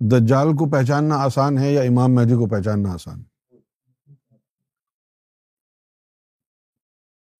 [0.00, 3.56] دجال کو پہچاننا آسان ہے یا امام مہدی کو پہچاننا آسان ہے؟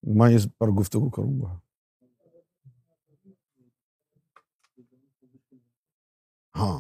[0.02, 1.60] میں اس پر گفتگو کروں گا۔
[6.56, 6.78] ہاں۔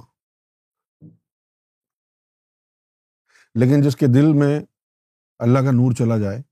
[3.54, 4.60] لیکن جس کے دل میں
[5.38, 6.42] اللہ کا نور چلا جائے،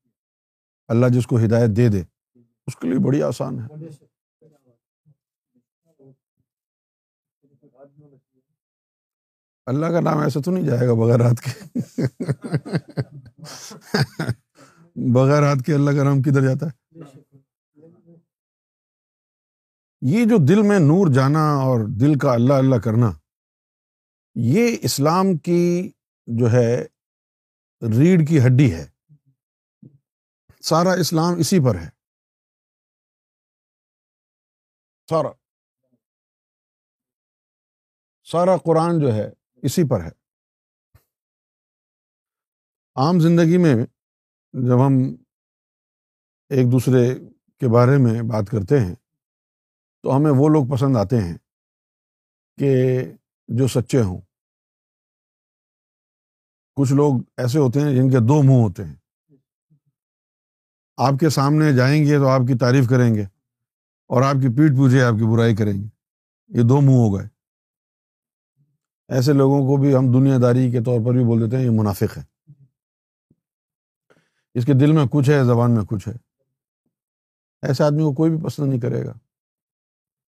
[0.88, 2.02] اللہ جس کو ہدایت دے دے،
[2.66, 4.05] اس کے لیے بڑی آسان ہے۔
[9.66, 11.50] اللہ کا نام ایسا تو نہیں جائے گا بغیر ہاتھ کے؟
[15.14, 16.96] بغیر ہاتھ کے اللہ کا نام کدھر جاتا ہے؟
[20.00, 23.10] یہ جو دل میں نور جانا اور دل کا اللہ اللہ کرنا،
[24.34, 25.90] یہ اسلام کی
[26.26, 26.82] جو ہے
[27.82, 28.88] ریڑھ کی ہڈی ہے۔
[30.60, 31.88] سارا اسلام اسی پر ہے۔
[35.10, 35.28] سارا۔
[38.24, 40.10] سارا قرآن جو ہے اسی پر ہے۔
[42.96, 43.74] عام زندگی میں
[44.52, 44.92] جب ہم
[46.48, 47.14] ایک دوسرے
[47.58, 48.94] کے بارے میں بات کرتے ہیں،
[50.02, 51.38] تو ہمیں وہ لوگ پسند آتے ہیں
[52.58, 53.02] کہ
[53.48, 54.20] جو سچے ہوں۔
[56.76, 58.96] کچھ لوگ ایسے ہوتے ہیں جن کے دو منہ ہوتے ہیں۔
[60.96, 63.22] آپ کے سامنے جائیں گے تو آپ کی تعریف کریں گے
[64.06, 65.88] اور آپ کی پیٹ پوچھے آپ کی برائی کریں گے۔
[66.48, 67.35] یہ دو منہ ہو گئے۔
[69.08, 71.70] ایسے لوگوں کو بھی ہم دنیا داری کے طور پر بھی بول دیتے ہیں، یہ
[71.70, 72.22] منافق ہے
[74.54, 76.12] اس کے دل میں کچھ ہے، زبان میں کچھ ہے۔
[77.62, 79.12] ایسے آدمی کو کوئی بھی پسند نہیں کرے گا۔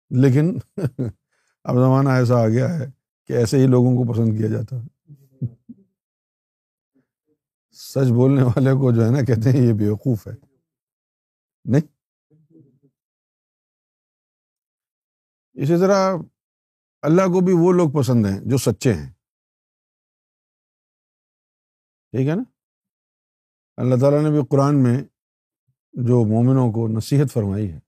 [0.09, 0.57] لیکن
[1.63, 2.85] اب زمانہ ایسا آ گیا ہے
[3.27, 4.87] کہ ایسے ہی لوگوں کو پسند کیا جاتا ہے۔
[7.71, 10.33] سچ بولنے والے کو جو ہے نا، کہتے ہیں یہ بیوقوف ہے۔
[11.65, 11.81] نہیں۔
[15.53, 16.15] اسی طرح
[17.01, 19.13] اللہ کو بھی وہ لوگ پسند ہیں جو سچے ہیں۔
[22.11, 22.43] ٹھیک ہے نا؟
[23.77, 25.03] اللہ تعالیٰ نے بھی قرآن میں
[25.93, 27.79] جو مومنوں کو نصیحت فرمائی ہے،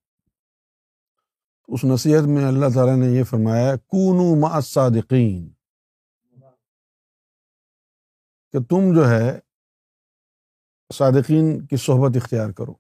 [1.68, 5.54] اس نصیحت میں اللہ تعالیٰ نے یہ فرمایا کون الصادقین۔
[8.52, 9.40] کہ تم جو ہے
[10.94, 12.74] صادقین کی صحبت اختیار کرو۔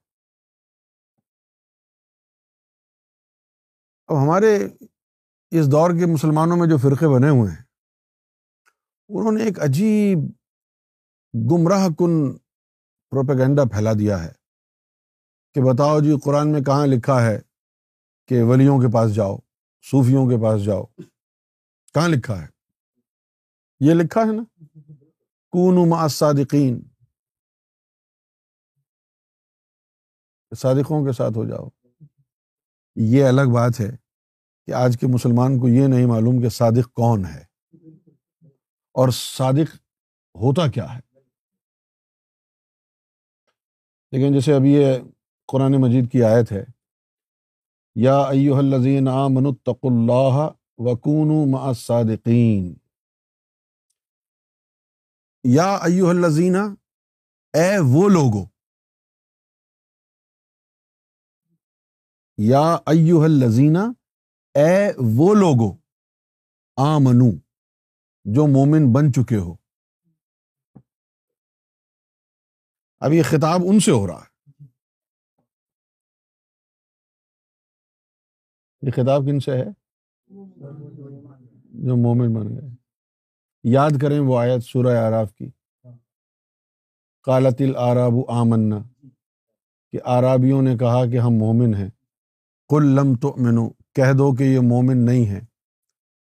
[4.07, 4.67] اب ہمارے
[5.51, 7.63] اس دور کے مسلمانوں میں جو فرقے بنے ہوئے ہیں،
[9.09, 10.17] انہوں نے ایک عجیب
[11.51, 12.37] گمراہ کن
[13.09, 14.31] پروپیگنڈا پھیلا دیا ہے
[15.53, 17.41] کہ بتاؤ جی قرآن میں کہاں لکھا ہے
[18.27, 19.37] کہ ولیوں کے پاس جاؤ،
[19.91, 20.85] صوفیوں کے پاس جاؤ،
[21.93, 22.47] کہاں لکھا ہے؟
[23.79, 24.43] یہ لکھا ہے نا؟
[25.49, 26.81] کون مع صادقین
[30.57, 31.69] صادقوں کے ساتھ ہو جاؤ۔
[32.95, 34.00] یہ الگ بات ہے۔
[34.71, 37.41] کہ آج کے مسلمان کو یہ نہیں معلوم کہ صادق کون ہے۔
[38.93, 39.75] اور صادق
[40.35, 40.99] ہوتا کیا ہے؟
[44.11, 44.95] لیکن جیسے ابھی یہ
[45.47, 46.65] قرآن مجید کی آیت ہے،
[47.95, 52.73] یا ایو الزین آمن اتق اللہ وکون مع الصادقین۔
[55.43, 56.55] یا ایو الزین
[57.53, 58.45] اے وہ لوگو۔
[62.37, 64.00] یا ایو الزینہ
[64.53, 65.77] اے وہ لوگو
[66.75, 67.37] آمنو
[68.25, 69.55] جو مومن بن چکے ہو۔
[72.99, 74.31] اب یہ خطاب ان سے ہو رہا ہے۔
[78.81, 79.65] یہ خطاب کن سے ہے؟
[81.63, 82.75] جو مومن بن گئے۔
[83.63, 85.49] یاد کریں وہ آیت سورہ آراف کی۔
[87.23, 89.07] کالت العراب آمنا۔
[89.91, 91.89] کہ آرابیوں نے کہا کہ ہم مومن ہیں۔
[92.69, 93.35] کل لم تو
[93.95, 95.41] کہہ دو کہ یہ مومن نہیں ہے۔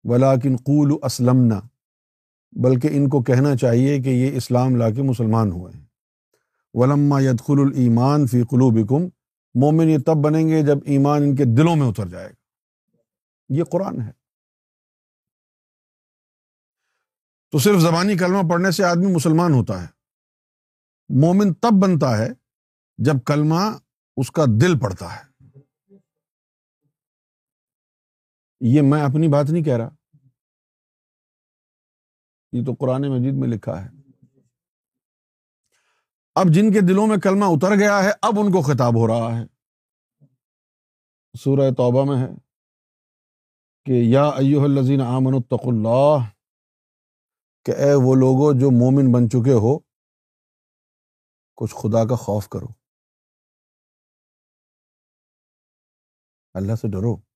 [0.04, 1.50] ولاکن قول اسلم
[2.52, 5.86] بلکہ ان کو کہنا چاہیے کہ یہ اسلام لا کے مسلمان ہوئے ہیں۔
[6.74, 9.04] ولما یدخل المان فی قلوبکم،
[9.54, 12.34] مومن یہ تب بنیں گے جب ایمان ان کے دلوں میں اتر جائے گا۔
[13.50, 14.12] یہ قرآن ہے۔
[17.52, 19.88] تو صرف زبانی کلمہ پڑھنے سے آدمی مسلمان ہوتا ہے۔
[21.10, 22.30] مومن تب بنتا ہے
[22.98, 23.78] جب کلمہ
[24.18, 25.27] اس کا دل پڑتا ہے۔
[28.62, 29.90] یہ میں اپنی بات نہیں کہہ رہا۔
[32.52, 33.90] یہ تو قرآن مجید میں لکھا ہے۔
[36.36, 39.40] اب جن کے دلوں میں کلمہ اتر گیا ہے، اب ان کو خطاب ہو رہا
[39.40, 39.46] ہے۔
[41.40, 42.36] سورہ توبہ میں ہے
[43.86, 46.18] کہ یا ایوہ الذین آمن اتق اللہ،
[47.66, 49.80] کہ اے وہ لوگوں جو مومن بن چکے ہو،
[51.56, 52.68] کچھ خدا کا خوف کرو۔
[56.54, 57.27] اللہ سے ڈرو۔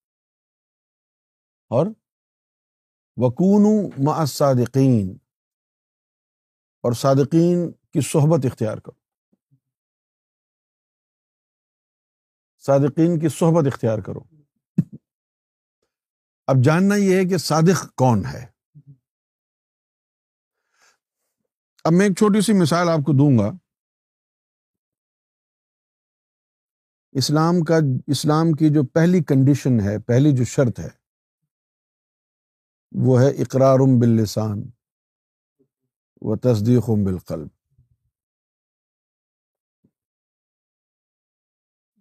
[1.72, 1.86] اور
[3.18, 5.18] وکون مع صادقین
[6.82, 9.00] اور صادقین کی صحبت اختیار کرو۔
[12.60, 14.20] صادقین کی صحبت اختیار کرو۔
[16.48, 18.46] اب جاننا یہ ہے کہ صادق کون ہے۔
[21.84, 23.52] اب میں ایک چھوٹی سی مثال آپ کو دوں گا۔
[27.12, 27.76] اسلام کا،
[28.08, 31.01] اسلام کی جو پہلی کنڈیشن ہے، پہلی جو شرط ہے
[32.92, 34.64] وہ ہے اقرار باللسان
[36.22, 37.48] و تصدیق بالقلب۔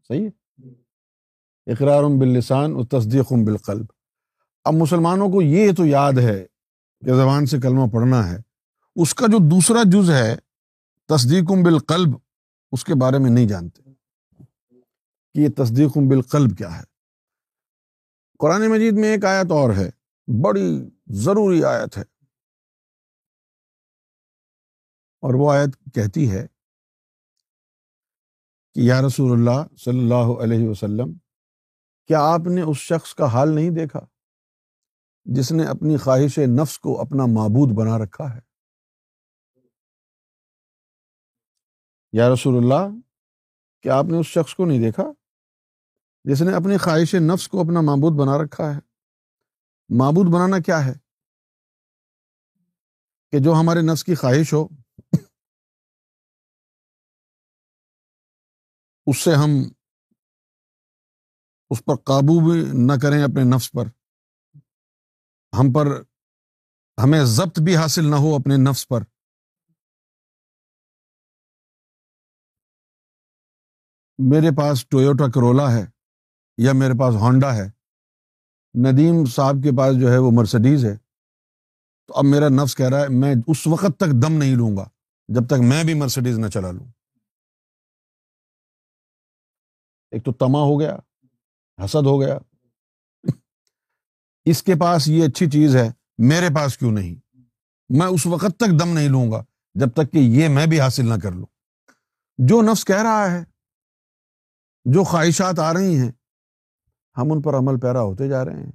[0.08, 0.30] صحیح ہے؟
[1.72, 3.86] اقرار باللسان و تصدیق بالقلب۔
[4.64, 6.46] اب مسلمانوں کو یہ تو یاد ہے
[7.00, 8.36] کہ زبان سے کلمہ پڑھنا ہے۔
[8.96, 10.36] اس کا جو دوسرا جز ہے
[11.08, 12.08] تصدیق بالقلب،
[12.72, 13.82] اس کے بارے میں نہیں جانتے۔
[15.34, 16.84] کہ یہ تصدیق بالقلب کیا ہے؟
[18.38, 22.02] قرآن مجید میں ایک آیت اور ہے۔ بڑی ضروری آیت ہے۔
[25.22, 26.46] اور وہ آیت کہتی ہے
[28.74, 31.12] کہ یا رسول اللہ صلی اللہ علیہ وسلم،
[32.06, 34.00] کیا آپ نے اس شخص کا حال نہیں دیکھا
[35.24, 38.40] جس نے اپنی خواہش نفس کو اپنا معبود بنا رکھا ہے؟
[42.12, 42.96] یا رسول اللہ،
[43.82, 45.02] کیا آپ نے اس شخص کو نہیں دیکھا
[46.24, 48.89] جس نے اپنی خواہش نفس کو اپنا معبود بنا رکھا ہے؟
[49.98, 50.92] معبود بنانا کیا ہے؟
[53.30, 54.68] کہ جو ہمارے نفس کی خواہش ہو،
[59.06, 59.50] اس سے ہم
[61.70, 63.84] اس پر قابو بھی نہ کریں اپنے نفس پر۔
[65.52, 65.86] ہم پر
[67.04, 69.00] ہمیں ضبط بھی حاصل نہ ہو اپنے نفس پر۔
[74.18, 75.86] میرے پاس ٹویوٹا کرولا ہے
[76.58, 77.79] یا میرے پاس ہونڈا ہے؟
[78.74, 80.96] ندیم صاحب کے پاس جو ہے وہ مرسڈیز ہے۔
[82.06, 84.88] تو اب میرا نفس کہہ رہا ہے، میں اس وقت تک دم نہیں لوں گا
[85.28, 86.86] جب تک میں بھی مرسڈیز نہ چلا لوں۔
[90.10, 90.96] ایک تو تما ہو گیا،
[91.84, 92.38] حسد ہو گیا۔
[94.44, 97.36] اس کے پاس یہ اچھی چیز ہے، میرے پاس کیوں نہیں؟
[97.88, 99.44] میں اس وقت تک دم نہیں لوں گا
[99.74, 101.46] جب تک کہ یہ میں بھی حاصل نہ کر لوں۔
[102.38, 103.44] جو نفس کہہ رہا ہے،
[104.84, 106.12] جو خواہشات آ رہی ہیں
[107.20, 108.72] ہم ان پر عمل پیرا ہوتے جا رہے ہیں۔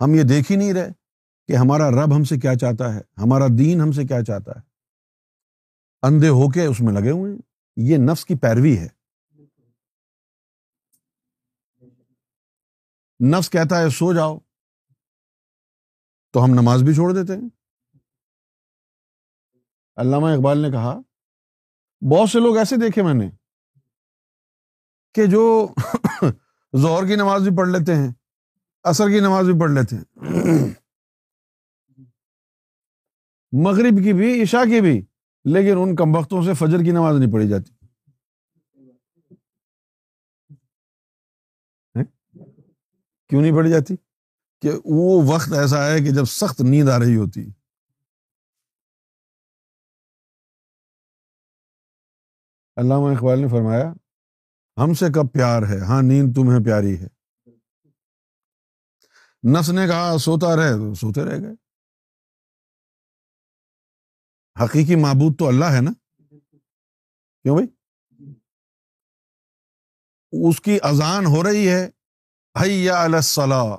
[0.00, 0.88] ہم یہ دیکھ ہی نہیں رہے
[1.46, 4.60] کہ ہمارا رب ہم سے کیا چاہتا ہے، ہمارا دین ہم سے کیا چاہتا ہے۔
[6.02, 7.38] اندھے ہو کے اس میں لگے ہوئے ہیں۔
[7.76, 8.88] یہ نفس کی پیروی ہے۔
[13.28, 14.38] نفس کہتا ہے، سو جاؤ۔
[16.32, 17.48] تو ہم نماز بھی چھوڑ دیتے ہیں۔
[19.96, 20.98] علامہ اقبال نے کہا،
[22.10, 23.30] بہت سے لوگ ایسے دیکھے میں نے
[25.14, 25.68] کہ جو
[26.72, 28.12] زہر کی نماز بھی پڑھ لیتے ہیں
[28.82, 30.04] اثر کی نماز بھی پڑھ لیتے ہیں۔
[33.52, 35.06] مغرب کی بھی، عشاء کی بھی،
[35.44, 37.72] لیکن ان کم وقتوں سے فجر کی نماز نہیں پڑھی جاتی۔
[43.28, 43.96] کیوں نہیں پڑھی جاتی؟
[44.60, 47.40] کہ وہ وقت ایسا ہے کہ جب سخت نیند آ رہی ہوتی۔
[52.76, 53.92] علامہ اقبال نے فرمایا
[54.78, 57.06] ہم سے کب پیار ہے؟ ہاں نیند تمہیں پیاری ہے۔
[59.52, 61.54] نس نے کہا، سوتا رہے تو سوتے رہ گئے۔
[64.64, 65.90] حقیقی معبود تو اللہ ہے نا؟
[67.42, 67.68] کیوں بھائی؟
[70.48, 71.90] اس کی اذان ہو رہی ہے۔
[72.60, 73.76] حیا الصلاح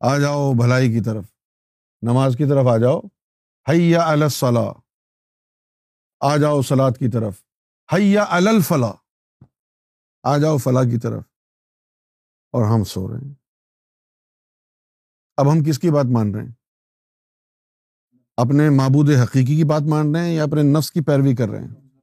[0.00, 1.24] آ جاؤ بھلائی کی طرف۔
[2.02, 3.00] نماز کی طرف آ جاؤ۔
[3.68, 4.72] حیا الصلاح
[6.20, 7.44] آ جاؤ سلاد کی طرف۔
[7.94, 9.09] حیا الفلاح۔
[10.22, 11.22] آ جاؤ فلاح کی طرف۔
[12.52, 13.34] اور ہم سو رہے ہیں۔
[15.36, 16.52] اب ہم کس کی بات مان رہے ہیں؟
[18.36, 21.58] اپنے معبود حقیقی کی بات مان رہے ہیں یا اپنے نفس کی پیروی کر رہے
[21.58, 22.00] ہیں؟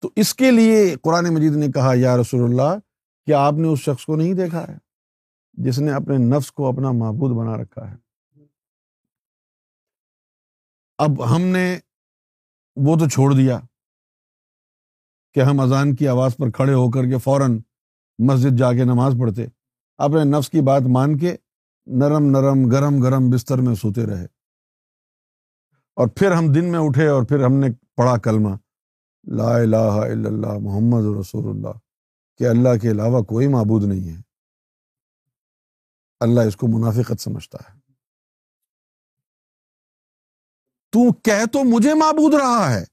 [0.00, 2.78] تو اس کے لیے قرآن مجید نے کہا، یا رسول اللہ،
[3.26, 4.78] کیا آپ نے اس شخص کو نہیں دیکھا ہے
[5.52, 7.96] جس نے اپنے نفس کو اپنا معبود بنا رکھا ہے؟
[10.98, 11.78] اب ہم نے
[12.76, 13.60] وہ تو چھوڑ دیا۔
[15.34, 17.60] کہ ہم اذان کی آواز پر کھڑے ہو کر کے فوراً
[18.18, 19.46] مسجد جا کے نماز پڑھتے،
[19.98, 21.36] اپنے نفس کی بات مان کے
[21.86, 24.24] نرم نرم گرم گرم بستر میں سوتے رہے۔
[25.96, 28.48] اور پھر ہم دن میں اٹھے اور پھر ہم نے پڑھا کلمہ،
[29.32, 31.78] لا الہ الا اللہ محمد رسول اللہ،
[32.38, 34.20] کہ اللہ کے علاوہ کوئی معبود نہیں ہے۔
[36.20, 37.78] اللہ اس کو منافقت سمجھتا ہے۔
[40.92, 42.84] تو کہہ تو مجھے معبود رہا ہے۔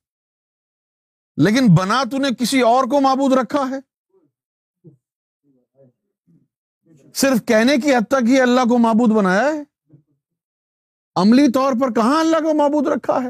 [1.37, 3.79] لیکن بنا تو نے کسی اور کو معبود رکھا ہے۔
[7.15, 9.63] صرف کہنے کی حد تک ہی اللہ کو معبود بنایا ہے۔
[11.15, 13.29] عملی طور پر کہاں اللہ کو معبود رکھا ہے؟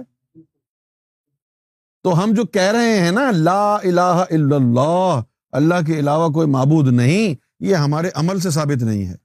[2.04, 5.22] تو ہم جو کہہ رہے ہیں نا، لا الہ الا اللہ
[5.52, 9.16] اللہ کے علاوہ کوئی معبود نہیں، یہ ہمارے عمل سے ثابت نہیں ہے۔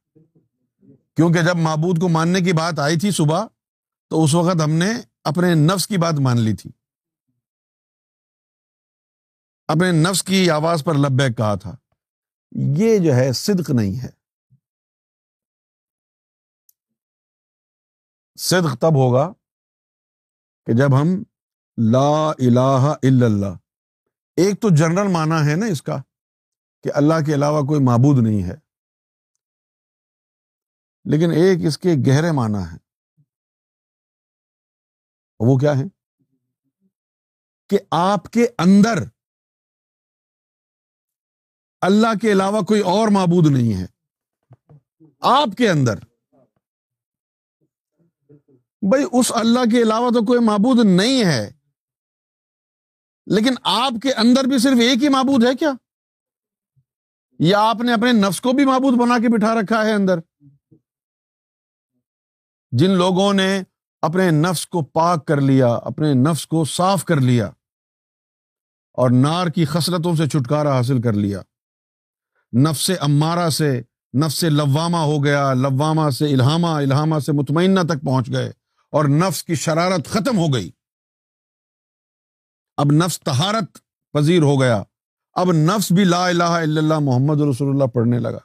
[1.16, 3.46] کیونکہ جب معبود کو ماننے کی بات آئی تھی صبح،
[4.08, 4.90] تو اس وقت ہم نے
[5.24, 6.70] اپنے نفس کی بات مان لی تھی۔
[9.68, 11.74] اپنے نفس کی آواز پر لبیک کہا تھا،
[12.76, 14.10] یہ جو ہے صدق نہیں ہے۔
[18.38, 19.26] صدق تب ہوگا
[20.66, 21.08] کہ جب ہم
[21.78, 23.54] لا الہ الا اللہ،
[24.36, 25.96] ایک تو جنرل مانا ہے نا اس کا
[26.84, 28.54] کہ اللہ کے علاوہ کوئی معبود نہیں ہے،
[31.06, 32.78] لیکن ایک اس کے گہرے معنی ہے
[35.40, 35.84] وہ کیا ہے
[37.70, 39.02] کہ آپ کے اندر
[41.82, 43.86] اللہ کے علاوہ کوئی اور معبود نہیں ہے۔
[45.20, 45.94] آپ کے اندر۔
[48.82, 51.50] بھائی، اس اللہ کے علاوہ تو کوئی معبود نہیں ہے۔
[53.26, 55.72] لیکن آپ کے اندر بھی صرف ایک ہی معبود ہے کیا؟
[57.38, 60.18] یا آپ نے اپنے نفس کو بھی معبود بنا کے بٹھا رکھا ہے اندر؟
[62.70, 63.62] جن لوگوں نے
[64.02, 67.46] اپنے نفس کو پاک کر لیا، اپنے نفس کو صاف کر لیا
[68.92, 71.42] اور نار کی خسرتوں سے چھٹکارا حاصل کر لیا۔
[72.60, 73.82] نفس امارہ سے،
[74.26, 78.48] نفس لوامہ ہو گیا، لوامہ سے الہامہ الہامہ سے مطمئنہ تک پہنچ گئے
[78.90, 80.70] اور نفس کی شرارت ختم ہو گئی۔
[82.76, 83.78] اب نفس تہارت
[84.12, 84.82] پذیر ہو گیا۔
[85.32, 88.38] اب نفس بھی لا الہ الا اللہ محمد رسول اللہ پڑھنے لگا۔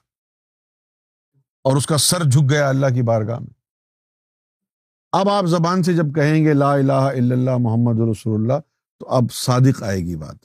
[1.63, 3.53] اور اس کا سر جھک گیا اللہ کی بارگاہ میں۔
[5.11, 8.59] اب آپ زبان سے جب کہیں گے لا الہ الا اللہ محمد رسول اللہ،
[8.99, 10.35] تو اب صادق آئے گی بات۔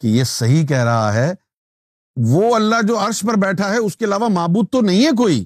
[0.00, 1.32] کہ یہ صحیح کہہ رہا ہے
[2.16, 5.44] وہ اللہ جو عرش پر بیٹھا ہے، اس کے علاوہ معبود تو نہیں ہے کوئی۔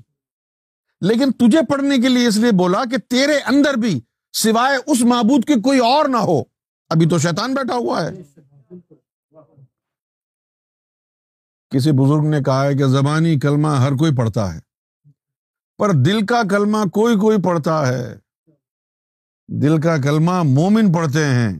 [1.00, 4.00] لیکن تجھے پڑھنے کے لیے اس لیے بولا کہ تیرے اندر بھی
[4.32, 6.42] سوائے اس معبود کے کوئی اور نہ ہو۔
[6.88, 8.10] ابھی تو شیطان بیٹھا ہوا ہے۔
[11.70, 14.60] کسی بزرگ نے کہا ہے کہ زبانی کلمہ ہر کوئی پڑھتا ہے،
[15.78, 18.18] پر دل کا کلمہ کوئی کوئی پڑھتا ہے۔
[19.48, 21.58] دل کا کلمہ مومن پڑھتے ہیں،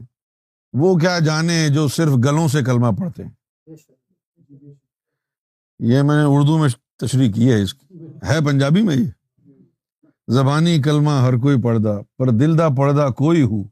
[0.73, 3.40] وہ کیا جانے جو صرف گلوں سے کلمہ پڑھتے ہیں۔
[5.81, 6.69] یہ میں نے اردو میں
[6.99, 9.09] تشریح کی ہے، اس کی ہے پنجابی میں یہ؟
[10.27, 13.63] زبانی کلمہ ہر کوئی پڑھدا، پر دل دا پڑھدا کوئی ہو؟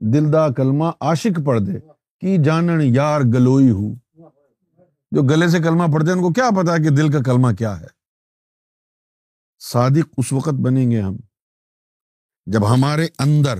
[0.00, 1.78] دل دا کلمہ عاشق پڑھ دے
[2.20, 3.92] کی جانن یار گلوئی ہو؟
[5.12, 7.80] جو گلے سے کلمہ پڑھتے ہیں، ان کو کیا پتا کہ دل کا کلمہ کیا
[7.80, 7.86] ہے؟
[9.60, 11.16] صادق اس وقت بنیں گے ہم،
[12.46, 13.58] جب ہمارے اندر،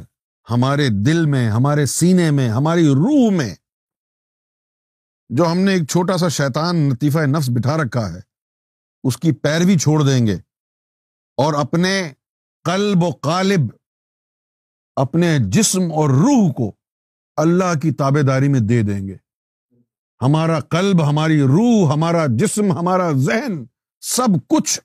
[0.50, 3.54] ہمارے دل میں، ہمارے سینے میں، ہماری روح میں
[5.28, 8.20] جو ہم نے ایک چھوٹا سا شیطان لطیفہ نفس بٹھا رکھا ہے،
[9.04, 10.34] اس کی پیروی چھوڑ دیں گے۔
[11.36, 12.12] اور اپنے
[12.64, 13.60] قلب و قالب،
[14.96, 16.72] اپنے جسم اور روح کو
[17.36, 19.16] اللہ کی تابے داری میں دے دیں گے۔
[20.22, 23.64] ہمارا قلب، ہماری روح، ہمارا جسم، ہمارا ذہن،
[24.00, 24.80] سب کچھ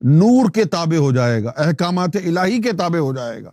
[0.00, 3.50] نور کے تابع ہو جائے گا، احکامات الہی کے تابع ہو جائے گا۔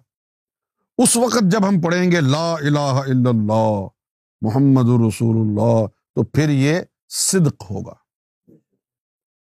[0.98, 3.88] اس وقت جب ہم پڑھیں گے لا الہ الا اللہ،
[4.42, 6.79] محمد رسول اللہ تو پھر یہ
[7.10, 7.93] صدق ہوگا۔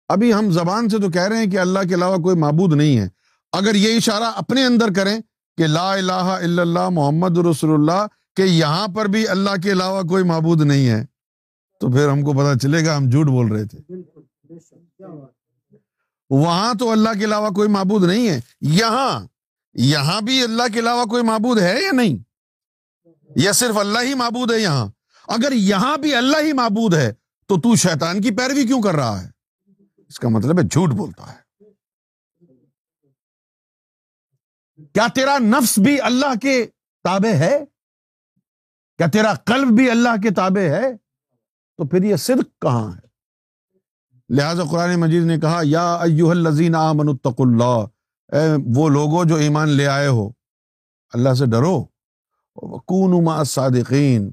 [0.09, 2.99] ابھی ہم زبان سے تو کہہ رہے ہیں کہ اللہ کے علاوہ کوئی معبود نہیں
[2.99, 3.09] ہے۔
[3.53, 5.19] اگر یہ اشارہ اپنے اندر کریں
[5.57, 10.03] کہ لا الہ الا اللہ محمد رسول اللہ کہ یہاں پر بھی اللہ کے علاوہ
[10.03, 11.07] کوئی معبود نہیں ہے،
[11.81, 13.79] تو پھر ہم کو پتا چلے گا ہم جھوٹ بول رہے تھے۔
[16.31, 19.27] وہاں تو اللہ کے علاوہ کوئی معبود نہیں ہے۔ یہاں
[19.75, 22.17] یہاں بھی اللہ کے علاوہ کوئی معبود ہے یا نہیں؟
[23.37, 24.87] یا صرف اللہ ہی معبود ہے یہاں؟
[25.33, 27.13] اگر یہاں بھی اللہ ہی معبود ہے،
[27.47, 29.31] تو تو شیطان کی پیروی کیوں کر رہا ہے؟
[30.09, 31.43] اس کا مطلب ہے جھوٹ بولتا ہے۔
[34.85, 36.67] کیا تیرا نفس بھی اللہ کے
[37.05, 37.65] تابع ہے؟
[38.99, 40.97] کیا تیرا قلب بھی اللہ کے تابع ہے؟
[41.77, 43.07] تو پھر یہ صدق کہاں ہے؟
[44.29, 47.87] لہٰذا قرآن مجید نے کہا، یا ایوہ الذین آمنوا اتقوا اللہ۔
[48.37, 50.29] اے وہ لوگوں جو ایمان لے آئے ہو،
[51.13, 51.85] اللہ سے ڈرو۔
[52.87, 54.31] کون مع صادقین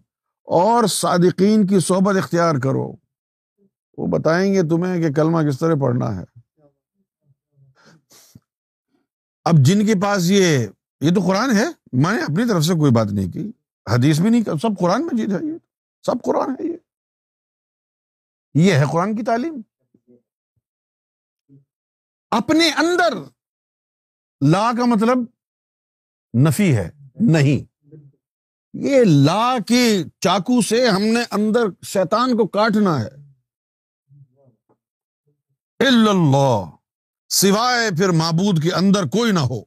[0.50, 2.94] اور صادقین کی صحبت اختیار کرو۔
[3.98, 6.24] وہ بتائیں گے تمہیں کہ کلمہ کس طرح پڑھنا ہے۔
[9.46, 10.68] اب جن کے پاس یہ
[11.02, 13.52] یہ تو قرآن ہے۔ میں نے اپنی طرف سے کوئی بات نہیں کی۔
[13.90, 15.58] حدیث بھی نہیں، سب قرآن مجید ہے یہ۔
[16.02, 16.78] سب قرآن ہے یہ۔
[18.54, 19.62] یہ ہے قرآن کی تعلیم۔
[22.32, 23.18] اپنے اندر
[24.46, 25.18] لا کا مطلب
[26.48, 27.69] نفی ہے، نہیں۔
[28.74, 33.20] یہ لا کے چاقو سے ہم نے اندر شیطان کو کاٹنا ہے۔
[35.80, 36.66] اللہ،
[37.30, 39.62] سوائے پھر معبود کے اندر کوئی نہ ہو۔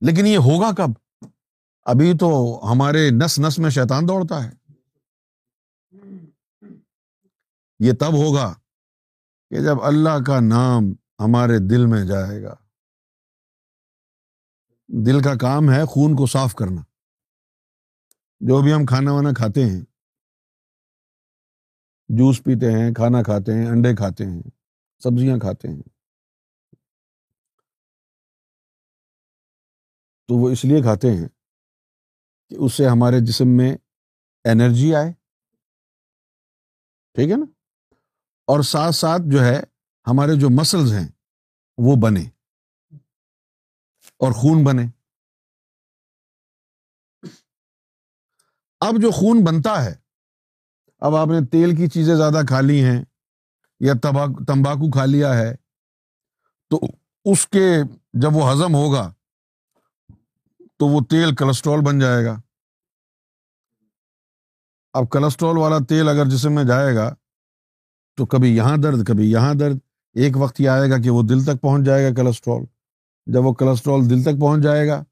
[0.00, 0.90] لیکن یہ ہوگا کب؟
[1.84, 4.50] ابھی تو ہمارے نس نس میں شیطان دوڑتا ہے۔
[7.80, 8.54] یہ تب ہوگا
[9.50, 12.54] کہ جب اللہ کا نام ہمارے دل میں جائے گا۔
[14.88, 16.82] دل کا کام ہے خون کو صاف کرنا۔
[18.40, 19.80] جو بھی ہم کھانا وانا کھاتے ہیں،
[22.08, 24.42] جوس پیتے ہیں، کھانا کھاتے ہیں، انڈے کھاتے ہیں،
[24.98, 25.82] سبزیاں کھاتے ہیں،
[30.28, 31.28] تو وہ اس لیے کھاتے ہیں
[32.48, 33.76] کہ اس سے ہمارے جسم میں
[34.44, 35.12] انرجی آئے۔
[37.14, 37.46] ٹھیک ہے نا؟
[38.46, 39.60] اور ساتھ ساتھ جو ہے،
[40.06, 41.08] ہمارے جو مسلز ہیں،
[41.78, 42.37] وہ بنے
[44.20, 44.86] اور خون بنے۔
[48.80, 49.94] اب جو خون بنتا ہے،
[51.02, 53.00] اب آپ نے تیل کی چیزیں زیادہ کھا لی ہیں
[53.80, 55.54] یا تمباکو کھا لیا ہے،
[56.70, 56.80] تو
[57.24, 57.66] اس کے
[58.22, 59.12] جب وہ ہزم ہوگا،
[60.78, 62.34] تو وہ تیل کولسٹرول بن جائے گا۔
[64.94, 67.14] اب کولسٹرول والا تیل اگر جسم میں جائے گا،
[68.18, 69.78] تو کبھی یہاں درد، کبھی یہاں درد،
[70.16, 72.64] ایک وقت یہ آئے گا کہ وہ دل تک پہنچ جائے گا کولسٹرول
[73.28, 75.04] جب وہ کولسٹرول دل تک پہنچ جائے گا،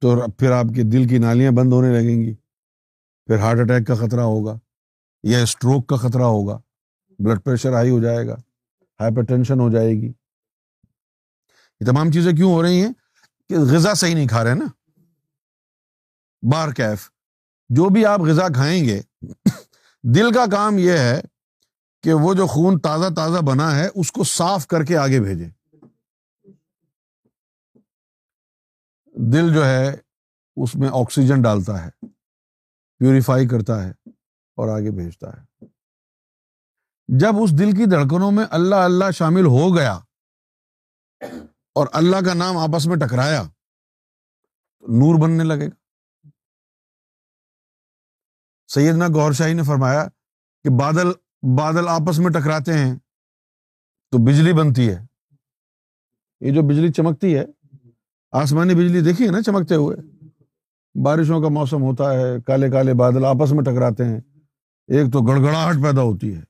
[0.00, 2.34] تو پھر آپ کے دل کی نالیاں بند ہونے لگیں گی۔
[3.26, 4.58] پھر ہارٹ اٹیک کا خطرہ ہوگا
[5.22, 6.58] یا اسٹروک کا خطرہ ہوگا۔
[7.18, 8.34] بلڈ پریشر ہائی ہو جائے گا
[9.00, 10.12] ہائپر ٹینشن ہو جائے گی۔
[11.80, 12.92] یہ تمام چیزیں کیوں ہو رہی ہیں؟
[13.48, 14.66] کہ غذا صحیح نہیں کھا رہے نا۔
[16.52, 17.10] بار کیف۔
[17.68, 19.00] جو بھی آپ غذا کھائیں گے،
[20.02, 21.20] دل کا کام یہ ہے
[22.02, 25.55] کہ وہ جو خون تازہ تازہ بنا ہے، اس کو صاف کر کے آگے بھیجے
[29.16, 29.94] دل جو ہے،
[30.62, 31.90] اس میں آکسیجن ڈالتا ہے،
[32.98, 33.90] پیوریفائی کرتا ہے
[34.56, 35.64] اور آگے بھیجتا ہے۔
[37.18, 39.92] جب اس دل کی دھڑکنوں میں اللہ اللہ شامل ہو گیا
[41.74, 43.42] اور اللہ کا نام آپس میں ٹکرایا
[44.78, 46.28] تو نور بننے لگے گا۔
[48.68, 50.04] سیدنا گور شاہی نے فرمایا
[50.62, 51.08] کہ بادل
[51.58, 52.96] بادل آپس میں ٹکراتے ہیں
[54.10, 55.06] تو بجلی بنتی ہے۔
[56.40, 57.44] یہ جو بجلی چمکتی ہے
[58.42, 59.96] آسمانی بجلی دیکھیے نا چمکتے ہوئے۔
[61.04, 64.20] بارشوں کا موسم ہوتا ہے، کالے کالے بادل آپس میں ٹکراتے ہیں۔
[64.86, 66.40] ایک تو گڑگڑاہٹ پیدا ہوتی ہے۔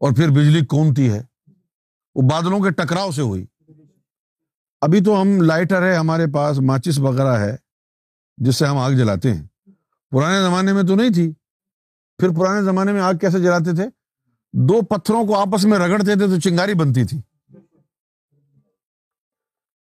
[0.00, 1.22] اور پھر بجلی کونتی ہے۔
[2.14, 3.46] وہ بادلوں کے ٹکراؤ سے ہوئی۔
[4.80, 7.56] ابھی تو ہم لائٹر ہے، ہمارے پاس ماچس وغیرہ ہے،
[8.36, 9.46] جس سے ہم آگ جلاتے ہیں۔
[10.10, 11.32] پرانے زمانے میں تو نہیں تھی۔
[12.18, 13.84] پھر پرانے زمانے میں آگ کیسے جلاتے تھے؟
[14.52, 17.20] دو پتھروں کو آپس میں رگڑتے تھے تو چنگاری بنتی تھی۔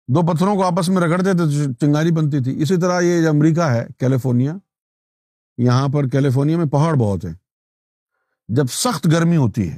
[0.07, 3.61] دو پتھروں کو آپس میں رگڑتے تھے تو چنگاری بنتی تھی۔ اسی طرح یہ امریکہ
[3.61, 4.53] ہے، کیلیفورنیا،
[5.57, 7.33] یہاں پر کیلیفورنیا میں پہاڑ بہت ہیں۔
[8.47, 9.77] جب سخت گرمی ہوتی ہے،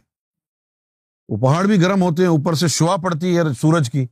[1.30, 4.06] وہ پہاڑ بھی گرم ہوتے ہیں، اوپر سے شوا پڑتی ہے سورج کی،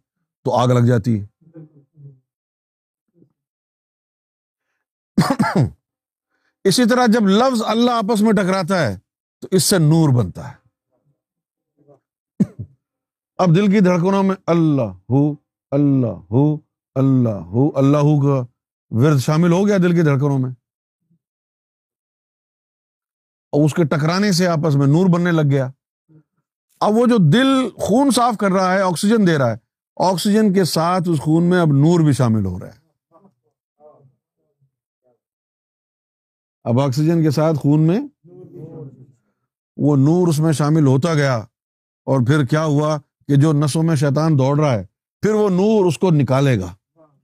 [0.44, 1.26] تو آگ لگ جاتی ہے۔
[6.64, 9.00] اسی طرح جب لفظ اللہ آپس میں ٹکراتا ہے،
[9.42, 10.56] تو اس سے نور بنتا ہے۔
[13.38, 16.58] اب دل کی دھڑکنوں میں اللہ ہو۔ اللہ ہو
[16.96, 18.46] اللہ ہو اللہ ہو کا
[18.90, 20.52] ورد شامل ہو گیا دل کی دھڑکنوں میں۔
[23.52, 25.70] اور اس کے ٹکرانے سے آپس میں نور بننے لگ گیا۔
[26.80, 29.58] اب وہ جو دل خون صاف کر رہا ہے، آکسیجن دے رہا ہے،
[29.96, 32.86] آکسیجن کے ساتھ اس خون میں اب نور بھی شامل ہو رہا ہے۔
[36.64, 38.00] اب آکسیجن کے ساتھ خون میں
[39.78, 41.38] وہ نور اس میں شامل ہوتا گیا۔
[42.06, 42.98] اور پھر کیا ہوا
[43.28, 44.95] کہ جو نسوں میں شیطان دوڑ رہا ہے
[45.26, 46.76] پھر وہ نور اس کو نکالے گا۔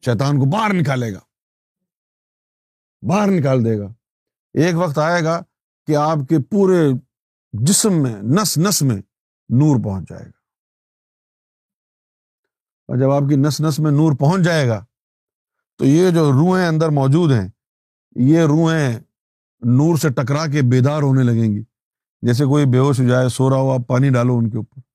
[0.05, 1.19] شیطان کو باہر نکالے گا۔
[3.01, 3.87] باہر نکال دے گا۔
[4.53, 5.41] ایک وقت آئے گا
[5.87, 6.89] کہ آپ کے پورے
[7.53, 8.95] جسم میں، نس نس میں
[9.49, 10.31] نور پہنچ جائے گا۔
[12.87, 14.85] اور جب آپ کی نس نس میں نور پہنچ جائے گا،
[15.75, 17.47] تو یہ جو روحیں اندر موجود ہیں،
[18.15, 18.99] یہ روحیں
[19.61, 21.63] نور سے ٹکرا کے بیدار ہونے لگیں گی۔
[22.21, 24.90] جیسے کوئی بے ہوش ہو جائے، سو رہا ہو، آپ پانی ڈالو ان کے اوپر۔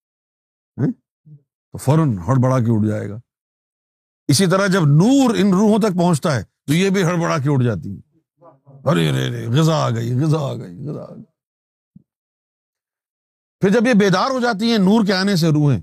[1.77, 3.19] تو فوراً ہڑبڑا کے اٹھ جائے گا۔
[4.29, 7.65] اسی طرح جب نور ان روحوں تک پہنچتا ہے تو یہ بھی ہڑبڑا کے اٹھ
[7.65, 8.01] جاتی ہے
[8.91, 11.25] ارے ارے ارے، غذا آ گئی، غذا آ گئی، غذا آ گئی۔
[13.61, 15.81] پھر جب یہ بیدار ہو جاتی ہیں، نور کے آنے سے روحیں،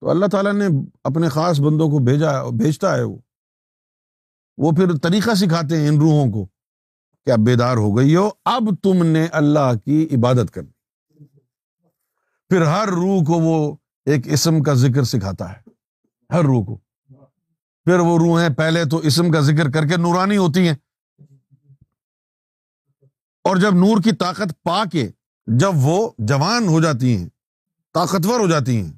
[0.00, 0.66] تو اللہ تعالیٰ نے
[1.04, 3.16] اپنے خاص بندوں کو بھیجا، بھیجتا ہے وہ۔
[4.58, 6.46] وہ پھر طریقہ سکھاتے ہیں ان روحوں کو
[7.26, 10.70] کہ اب بیدار ہو گئی ہو، اب تم نے اللہ کی عبادت کرنی۔
[12.50, 15.60] پھر ہر روح کو وہ ایک اسم کا ذکر سکھاتا ہے،
[16.32, 16.78] ہر روح کو۔
[17.84, 20.76] پھر وہ روحیں پہلے تو اسم کا ذکر کر کے نورانی ہوتی ہیں۔
[23.44, 25.10] اور جب نور کی طاقت پا کے
[25.46, 27.28] جب وہ جوان ہو جاتی ہیں،
[27.94, 28.92] طاقتور ہو جاتی ہیں،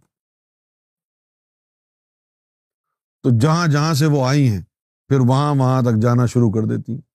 [3.23, 4.63] تو جہاں جہاں سے وہ آئی ہیں،
[5.09, 7.15] پھر وہاں وہاں تک جانا شروع کر دیتی ہیں۔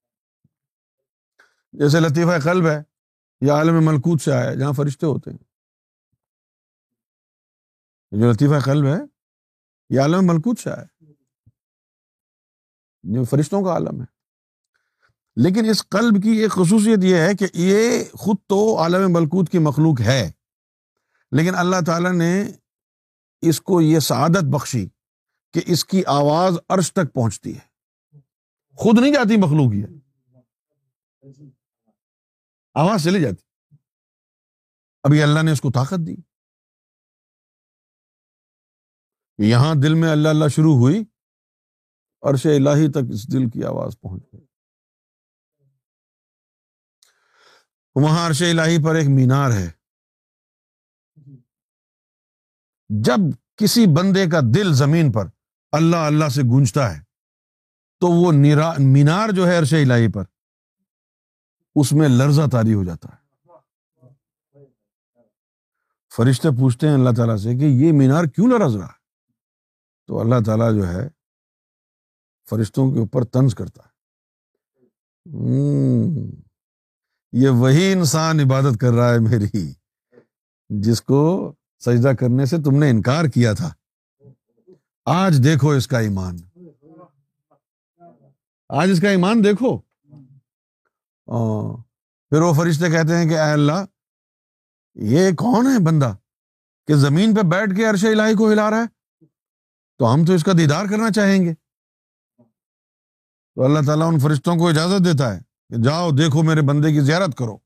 [1.74, 2.84] جیسے لطیفہ قلب ہے
[3.42, 5.49] یا عالم ملکوت سے آیا جہاں فرشتے ہوتے ہیں۔
[8.12, 9.00] جو لطیفہ قلب ہے
[9.90, 11.06] یہ عالم ملکوت سے آیا
[13.04, 14.20] جو فرشتوں کا عالم ہے۔
[15.36, 19.60] لیکن اس قلب کی ایک خصوصیت یہ ہے کہ یہ خود تو عالم ملکوت کی
[19.60, 20.32] مخلوق ہے۔
[21.32, 22.52] لیکن اللہ تعالیٰ نے
[23.42, 24.90] اس کو یہ سعادت بخشی
[25.54, 27.70] کہ اس کی آواز عرش تک پہنچتی ہے۔
[28.76, 29.86] خود نہیں جاتی مخلوق یہ۔
[32.74, 33.76] آواز چلی جاتی۔
[35.04, 36.16] ابھی اللہ نے اس کو طاقت دی۔
[39.44, 41.04] یہاں دل میں اللہ اللہ شروع ہوئی،
[42.22, 44.46] عرش الہی تک اس دل کی آواز پہنچ گئی۔
[47.96, 49.72] وہاں عرش الہی پر ایک مینار ہے۔
[52.90, 55.26] جب کسی بندے کا دل زمین پر
[55.72, 57.02] اللہ اللہ سے گونجتا ہے،
[58.00, 58.32] تو وہ
[58.80, 60.24] مینار جو ہے عرش الہی پر،
[61.76, 63.20] اس میں لرزہ تاری ہو جاتا ہے۔
[66.16, 68.99] فرشتے پوچھتے ہیں اللہ تعالیٰ سے کہ یہ مینار کیوں لرز رہا؟ ہے
[70.10, 71.10] تو اللہ تعالیٰ جو ہے
[72.50, 73.90] فرشتوں کے اوپر طنز کرتا ہے۔
[77.32, 79.74] یہ وہی انسان عبادت کر رہا ہے میری،
[80.70, 83.74] جس کو سجدہ کرنے سے تم نے انکار کیا تھا۔
[85.06, 86.38] آج دیکھو اس کا ایمان۔
[88.70, 89.78] آج اس کا ایمان دیکھو۔
[92.30, 93.86] پھر وہ فرشتے کہتے ہیں کہ اے اللہ،
[94.94, 96.16] یہ کون ہے بندہ
[96.88, 98.99] کہ زمین پہ بیٹھ کے عرش الہی کو ہلا رہا ہے؟
[100.00, 101.54] تو ہم تو اس کا دیدار کرنا چاہیں گے۔
[103.56, 107.00] تو اللہ تعالیٰ ان فرشتوں کو اجازت دیتا ہے کہ جاؤ، دیکھو میرے بندے کی
[107.00, 107.58] زیارت کرو۔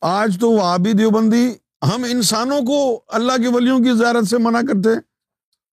[0.00, 4.60] آج تو وہ آبی دیوبندی ہم انسانوں کو اللہ کے ولیوں کی زیارت سے منع
[4.60, 5.00] کرتے ہیں۔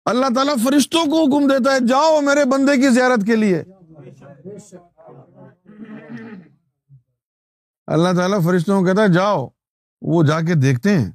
[0.04, 3.62] اللہ تعالیٰ فرشتوں کو حکم دیتا ہے، جاؤ میرے بندے کی زیارت کے لیے۔
[7.86, 9.48] اللہ تعالیٰ فرشتوں کو کہتا ہے، جاؤ،
[10.02, 11.12] وہ جا کے دیکھتے ہیں۔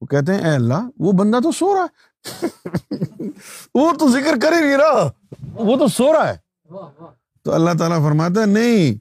[0.00, 2.09] وہ کہتے ہیں، اے اللہ، وہ بندہ تو سو رہا ہے۔
[3.74, 5.10] وہ تو ذکر کر ہی نہیں رہا
[5.52, 6.36] وہ تو سو رہا ہے۔
[7.42, 8.98] تو اللہ تعالیٰ فرماتا ہے، نہیں،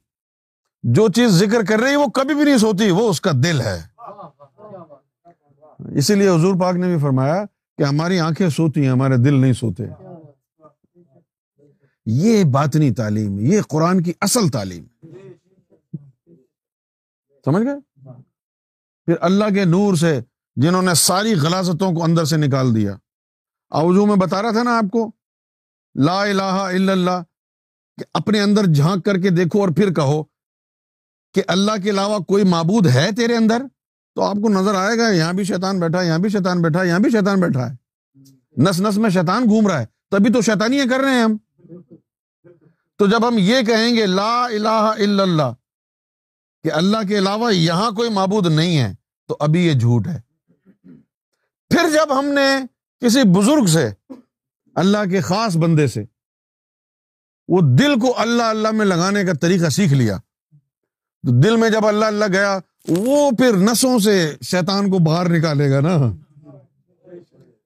[0.83, 3.83] جو چیز ذکر کر رہی وہ کبھی بھی نہیں سوتی، وہ اس کا دل ہے۔
[5.97, 7.43] اسی لیے حضور پاک نے بھی فرمایا
[7.77, 9.83] کہ ہماری آنکھیں سوتی ہیں، ہمارے دل نہیں سوتے۔
[12.05, 14.85] یہ باطنی تعلیم، یہ قرآن کی اصل تعلیم۔
[17.45, 18.09] سمجھ گئے؟
[19.05, 20.19] پھر اللہ کے نور سے،
[20.55, 22.97] جنہوں نے ساری غلاستوں کو اندر سے نکال دیا۔
[23.69, 25.11] آوزو میں بتا رہا تھا نا آپ کو،
[25.95, 27.23] لا الہ الا اللہ،
[27.97, 30.23] کہ اپنے اندر جھانک کر کے دیکھو اور پھر کہو
[31.33, 33.61] کہ اللہ کے علاوہ کوئی معبود ہے تیرے اندر؟
[34.15, 36.99] تو آپ کو نظر آئے گا، یہاں بھی شیطان بیٹھا، یہاں بھی شیطان بیٹھا، یہاں
[36.99, 37.75] بھی شیطان بیٹھا ہے۔
[38.61, 41.37] نس نس میں شیطان گھوم رہا ہے۔ تبھی تو شیطانیاں کر رہے ہیں ہم۔
[42.97, 45.53] تو جب ہم یہ کہیں گے، لا الہ الا اللہ،
[46.63, 48.93] کہ اللہ کے علاوہ یہاں کوئی معبود نہیں ہے،
[49.27, 50.21] تو ابھی یہ جھوٹ ہے۔
[51.69, 54.13] پھر جب ہم نے کسی بزرگ سے،
[54.75, 56.03] اللہ کے خاص بندے سے،
[57.47, 60.17] وہ دل کو اللہ اللہ میں لگانے کا طریقہ سیکھ لیا۔
[61.27, 62.59] تو دل میں جب اللہ اللہ گیا،
[62.89, 65.97] وہ پھر نسوں سے شیطان کو باہر نکالے گا نا۔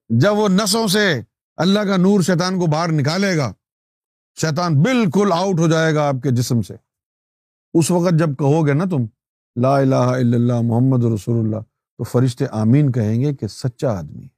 [0.08, 1.20] جب وہ نسوں سے
[1.56, 3.52] اللہ کا نور شیطان کو باہر نکالے گا،
[4.40, 6.74] شیطان بالکل آؤٹ ہو جائے گا آپ کے جسم سے۔
[7.74, 9.04] اس وقت جب کہو گے نا تم،
[9.56, 11.60] لا الہ الا اللہ محمد رسول اللہ،
[11.98, 14.33] تو فرشتے آمین کہیں گے کہ سچا آدمی۔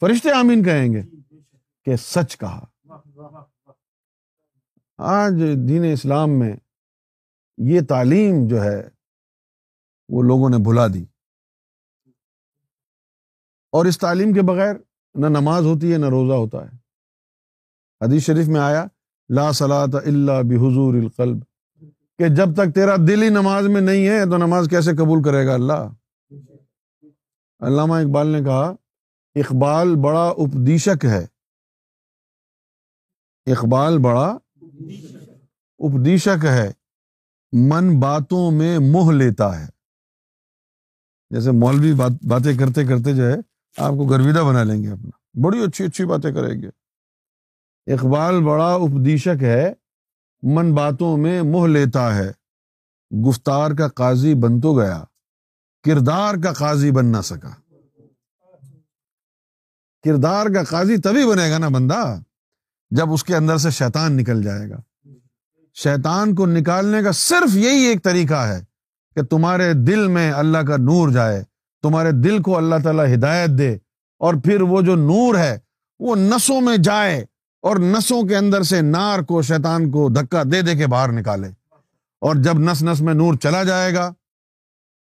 [0.00, 1.02] فرشتے آمین کہیں گے
[1.84, 2.64] کہ سچ کہا۔
[4.98, 5.32] آج
[5.68, 6.56] دین اسلام میں
[7.58, 8.88] یہ تعلیم جو ہے
[10.08, 11.04] وہ لوگوں نے بھلا دی۔
[13.72, 14.74] اور اس تعلیم کے بغیر
[15.14, 16.76] نہ نماز ہوتی ہے، نہ روزہ ہوتا ہے۔
[18.04, 18.84] حدیث شریف میں آیا،
[19.28, 21.36] لا صلاۃ اللہ بحضور القلب۔
[22.18, 25.46] کہ جب تک تیرا دل ہی نماز میں نہیں ہے تو نماز کیسے قبول کرے
[25.46, 25.88] گا اللہ؟
[27.60, 28.72] علامہ اقبال نے کہا
[29.40, 31.26] اقبال بڑا اپدیشک ہے۔
[33.46, 34.38] اقبال بڑا
[35.78, 36.72] اپدیشک ہے۔
[37.52, 39.66] من باتوں میں موہ لیتا ہے۔
[41.30, 43.34] جیسے مولوی باتیں کرتے کرتے جو ہے،
[43.76, 46.68] آپ کو گرویدہ بنا لیں گے اپنا۔ بڑی اچھی اچھی باتیں کریں گے۔
[47.94, 49.72] اقبال بڑا اپدیشک ہے۔
[50.42, 52.32] من باتوں میں موہ لیتا ہے۔
[53.28, 55.04] گفتار کا قاضی بن تو گیا۔
[55.82, 57.67] کردار کا قاضی بن نہ سکا۔
[60.04, 62.20] کردار کا قاضی تبھی بنے گا نا بندہ
[62.90, 64.80] جب اس کے اندر سے شیطان نکل جائے گا۔
[65.74, 68.64] شیطان کو نکالنے کا صرف یہی ایک طریقہ ہے
[69.14, 71.44] کہ تمہارے دل میں اللہ کا نور جائے،
[71.82, 73.78] تمہارے دل کو اللہ تعالیٰ ہدایت دے،
[74.18, 75.58] اور پھر وہ جو نور ہے،
[75.98, 77.24] وہ نسوں میں جائے
[77.62, 81.48] اور نسوں کے اندر سے نار کو، شیطان کو دھکا دے دے کے باہر نکالے۔
[82.20, 84.10] اور جب نس نس میں نور چلا جائے گا،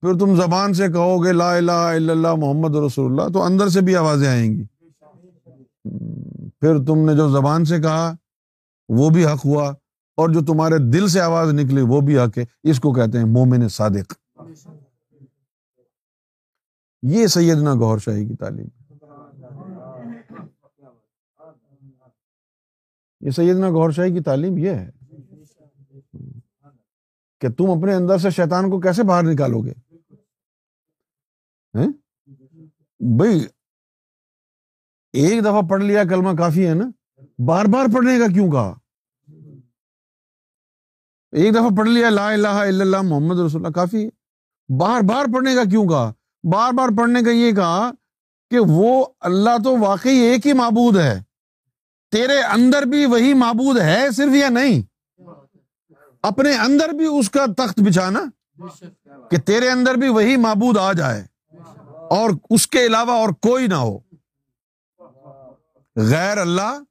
[0.00, 3.68] پھر تم زبان سے کہو گے لا الہ الا اللہ محمد رسول اللہ، تو اندر
[3.68, 4.64] سے بھی آوازیں آئیں گی۔
[6.60, 8.16] پھر تم نے جو زبان سے کہا،
[8.88, 9.74] وہ بھی حق ہوا،
[10.16, 13.24] اور جو تمہارے دل سے آواز نکلی، وہ بھی حق ہے۔ اس کو کہتے ہیں
[13.24, 14.14] مومن صادق۔
[17.02, 18.68] یہ سیدنا گور شاہی کی تعلیم
[23.20, 24.90] یہ سیدنا گور شاہی کی تعلیم یہ ہے
[27.40, 29.72] کہ تم اپنے اندر سے شیطان کو کیسے باہر نکالو گے؟
[33.16, 33.46] بھائی
[35.16, 36.84] ایک دفعہ پڑھ لیا، کلمہ کافی ہے نا۔
[37.46, 38.74] بار بار پڑھنے کا کیوں کہا؟
[41.32, 44.08] ایک دفعہ پڑھ لیا، لا الہ الا اللہ، محمد رسول اللہ، کافی ہے۔
[44.78, 46.12] بار بار پڑھنے کا کیوں کہا؟
[46.52, 47.90] بار بار پڑھنے کا یہ کہا
[48.50, 51.22] کہ وہ اللہ تو واقعی ایک ہی معبود ہے۔
[52.10, 54.82] تیرے اندر بھی وہی معبود ہے، صرف یا نہیں؟
[56.22, 58.20] اپنے اندر بھی اس کا تخت بچھانا
[59.30, 61.26] کہ تیرے اندر بھی وہی معبود آ جائے
[62.10, 63.98] اور اس کے علاوہ اور کوئی نہ ہو۔
[65.96, 66.82] غیر اللہ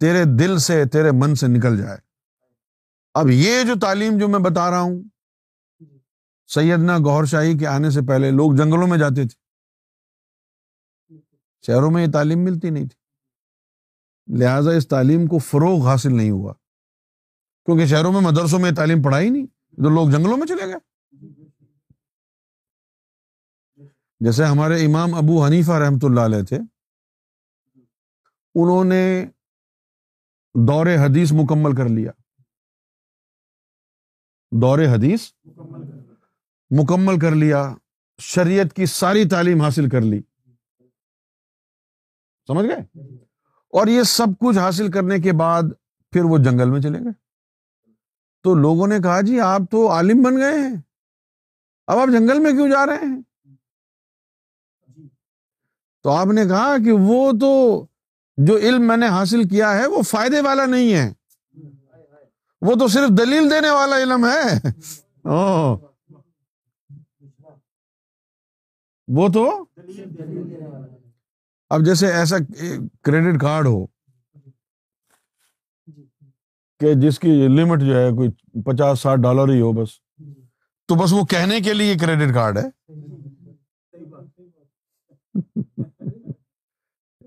[0.00, 1.98] تیرے دل سے، تیرے من سے نکل جائے۔
[3.14, 5.02] اب یہ جو تعلیم جو میں بتا رہا ہوں،
[6.46, 9.46] سیدنا گور شاہی کے آنے سے پہلے لوگ جنگلوں میں جاتے تھے۔
[11.66, 13.06] شہروں میں یہ تعلیم ملتی نہیں تھی۔
[14.38, 16.52] لہذا اس تعلیم کو فروغ حاصل نہیں ہوا۔
[17.64, 20.76] کیونکہ شہروں میں، مدرسوں میں یہ تعلیم پڑھائی نہیں تو لوگ جنگلوں میں چلے گئے۔
[24.20, 26.58] جیسے ہمارے امام ابو حنیفہ رحمۃ اللہ علیہ تھے
[28.56, 29.26] انہوں نے
[30.68, 32.10] دور حدیث مکمل کر لیا۔
[34.50, 35.32] دور حدیث
[36.70, 37.74] مکمل کر لیا،
[38.20, 40.22] شریعت کی ساری تعلیم حاصل کر لی۔
[42.46, 43.14] سمجھ گئے؟
[43.50, 45.62] اور یہ سب کچھ حاصل کرنے کے بعد
[46.10, 47.12] پھر وہ جنگل میں چلے گئے۔
[48.42, 50.76] تو لوگوں نے کہا جی آپ تو عالم بن گئے ہیں۔
[51.86, 53.22] اب آپ جنگل میں کیوں جا رہے ہیں؟
[56.02, 57.82] تو آپ نے کہا کہ وہ تو
[58.36, 61.12] جو علم میں نے حاصل کیا ہے وہ فائدے والا نہیں ہے۔
[62.60, 64.68] وہ تو صرف دلیل دینے والا علم ہے۔
[69.08, 69.64] وہ تو
[71.70, 72.36] اب جیسے ایسا
[73.02, 73.86] کریڈٹ کارڈ ہو
[76.80, 78.30] کہ جس کی لمٹ جو ہے کوئی
[78.62, 79.88] پچاس ساٹھ ڈالر ہی ہو بس۔
[80.88, 82.68] تو بس وہ کہنے کے لیے کریڈٹ کارڈ ہے۔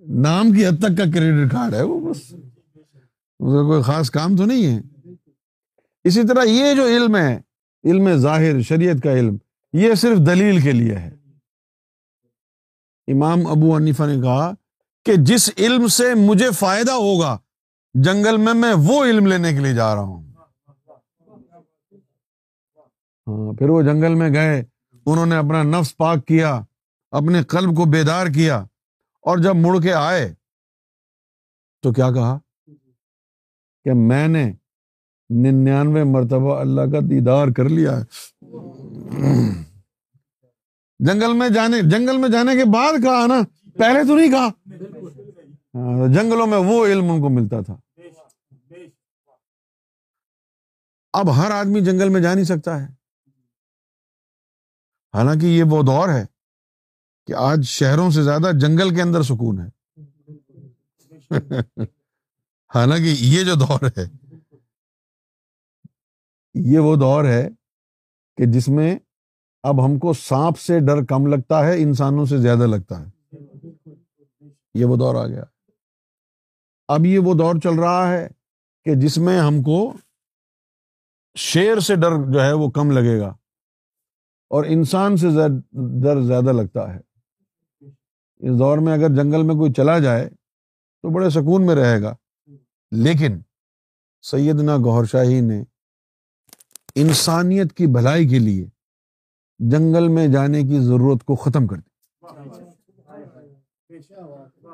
[0.10, 2.30] نام کی حد تک کا کریڈٹ کارڈ ہے وہ بس۔
[3.40, 4.82] کوئی خاص کام تو نہیں ہے۔
[6.04, 7.42] اسی طرح یہ جو علم ہے،
[7.84, 9.38] علم ظاہر، شریعت کا علم،
[9.74, 11.12] یہ صرف دلیل کے لیے ہے۔
[13.08, 14.54] امام ابو عنیفا نے کہا
[15.06, 17.38] کہ جس علم سے مجھے فائدہ ہوگا،
[17.94, 20.32] جنگل میں میں وہ علم لینے کے لیے جا رہا ہوں۔
[23.28, 24.64] ہاں پھر وہ جنگل میں گئے،
[25.06, 26.62] انہوں نے اپنا نفس پاک کیا،
[27.12, 28.66] اپنے قلب کو بیدار کیا۔
[29.22, 30.34] اور جب مڑ کے آئے
[31.82, 32.40] تو کیا کہا؟
[33.84, 34.54] کہ میں نے
[35.30, 38.04] ننانوے مرتبہ اللہ کا دیدار کر لیا ہے۔
[41.00, 43.42] جنگل میں جانے، جنگل میں جانے کے بعد کہا نا،
[43.78, 44.48] پہلے تو نہیں کہا۔
[45.76, 47.78] ہاں، جنگلوں میں وہ علم ان کو ملتا تھا۔
[51.14, 52.88] اب ہر آدمی جنگل میں جا نہیں سکتا ہے۔
[55.18, 56.39] حالانکہ یہ وہ دور ہے۔
[57.30, 60.00] کہ آج شہروں سے زیادہ جنگل کے اندر سکون ہے۔
[62.76, 64.10] حالانکہ یہ جو دور ہے،
[66.54, 67.50] یہ وہ دور ہے
[68.38, 69.00] کہ جس میں
[69.64, 73.36] اب ہم کو سانپ سے ڈر کم لگتا ہے، انسانوں سے زیادہ لگتا ہے۔
[74.74, 75.44] یہ وہ دور آ گیا۔
[76.88, 78.28] اب یہ وہ دور چل رہا ہے
[78.84, 79.94] کہ جس میں ہم کو
[81.36, 83.30] شیر سے ڈر جو ہے وہ کم لگے گا
[84.50, 85.28] اور انسان سے
[86.02, 87.09] ڈر زیادہ لگتا ہے۔
[88.40, 90.30] اس دور میں اگر جنگل میں کوئی چلا جائے
[91.02, 92.16] تو بڑے سکون میں رہے گا۔
[92.92, 93.40] لیکن
[94.22, 95.64] سیدنا گور شاہی نے
[96.96, 98.66] انسانیت کی بھلائی کے لیے
[99.60, 101.90] جنگل میں جانے کی ضرورت کو ختم کر دی۔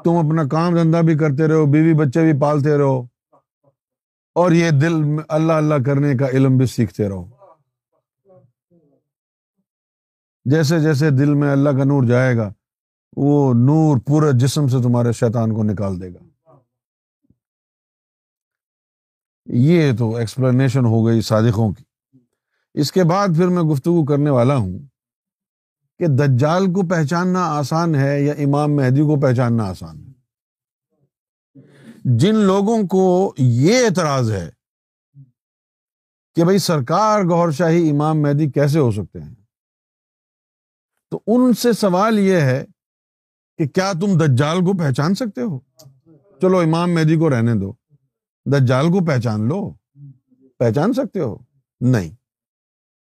[0.04, 3.08] تم اپنا کام دھندا بھی کرتے رہو، بیوی بچے بھی پالتے رہو
[4.36, 7.26] اور یہ دل میں اللہ اللہ کرنے کا علم بھی سیکھتے رہو۔
[10.46, 12.54] جیسے جیسے دل میں اللہ کا نور جائے گا
[13.16, 16.20] وہ نور پورے جسم سے تمہارے شیطان کو نکال دے گا۔
[19.46, 21.84] یہ تو ایکسپلینیشن ہو گئی صادقوں کی۔
[22.74, 24.80] اس کے بعد پھر میں گفتگو کرنے والا ہوں
[26.00, 30.14] کہ دجال کو پہچاننا آسان ہے یا امام مہدی کو پہچاننا آسان ہے۔
[32.18, 34.50] جن لوگوں کو یہ اعتراض ہے
[36.36, 39.36] کہ بھائی سرکار گور شاہی امام مہدی کیسے ہو سکتے ہیں،
[41.12, 42.66] تو ان سے سوال یہ ہے
[43.58, 45.60] کہ کیا تم دجال کو پہچان سکتے ہو؟
[46.42, 47.74] چلو امام مہدی کو رہنے دو۔
[48.46, 49.74] دجال کو پہچان لو۔
[50.58, 51.38] پہچان سکتے ہو؟
[51.82, 52.12] نہیں۔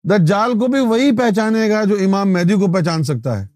[0.04, 3.46] دجال کو بھی وہی پہچانے گا جو امام مہدی کو پہچان سکتا ہے۔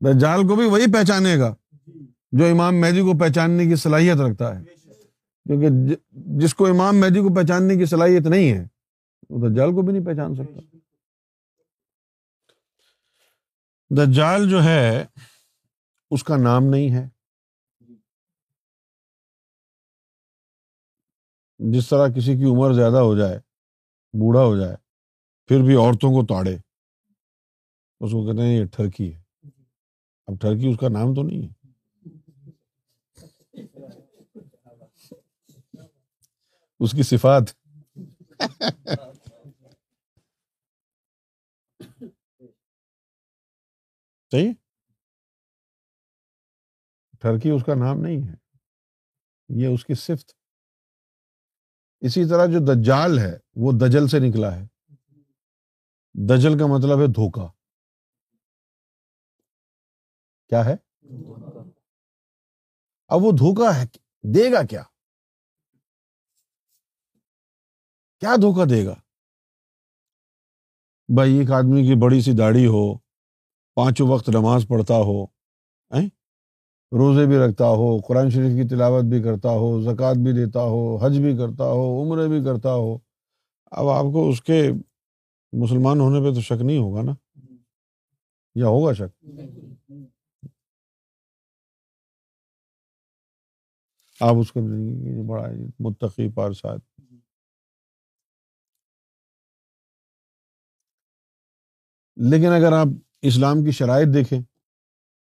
[0.00, 1.54] دجال کو بھی وہی پہچانے گا
[2.32, 4.64] جو امام مہدی کو پہچاننے کی صلاحیت رکھتا ہے۔
[5.44, 5.68] کیونکہ
[6.10, 8.77] جس کو امام مہدی کو پہچاننے کی صلاحیت نہیں ہے
[9.30, 10.76] دجال کو بھی نہیں پہچان سکتا۔
[13.90, 15.04] دجال جو ہے
[16.10, 17.08] اس کا نام نہیں ہے۔
[21.58, 23.38] جس طرح کسی کی عمر زیادہ ہو جائے
[24.12, 24.76] بوڑھا ہو جائے
[25.46, 26.56] پھر بھی عورتوں کو تاڑے۔
[28.00, 29.20] اس کو کہتے ہیں یہ ٹھرکی ہے۔
[30.26, 31.48] اب ٹرکی اس کا نام تو نہیں ہے۔
[36.80, 37.42] اس کی صفات۔
[44.32, 44.52] صحیح
[47.20, 48.34] ٹرکی اس کا نام نہیں ہے۔
[49.48, 50.32] یہ اس کی صفت۔
[52.00, 54.66] اسی طرح جو دجال ہے، وہ دجل سے نکلا ہے۔
[56.14, 57.52] دجل کا مطلب ہے دھوکا۔
[60.48, 60.74] کیا ہے؟
[63.08, 63.86] اب وہ دھوکا ہے،
[64.34, 64.82] دے گا کیا؟
[68.20, 68.94] کیا دھوکا دے گا؟
[71.14, 73.07] بھائی، ایک آدمی کی بڑی سی داڑھی ہو۔
[73.78, 75.26] پانچوں وقت نماز پڑھتا ہو
[76.92, 80.96] روزے بھی رکھتا ہو، قرآن شریف کی تلاوت بھی کرتا ہو، زکوٰۃ بھی دیتا ہو،
[80.96, 82.98] حج بھی کرتا ہو، عمرے بھی کرتا ہو۔
[83.70, 84.70] اب آپ کو اس کے
[85.52, 87.14] مسلمان ہونے پہ تو شک نہیں ہوگا نا؟
[88.54, 89.26] یا ہوگا شک؟
[94.20, 94.60] آپ اس کو
[95.26, 95.46] بڑا
[95.80, 96.78] متقی پارساد
[102.16, 102.88] لیکن اگر آپ
[103.22, 104.40] اسلام کی شرائط دیکھیں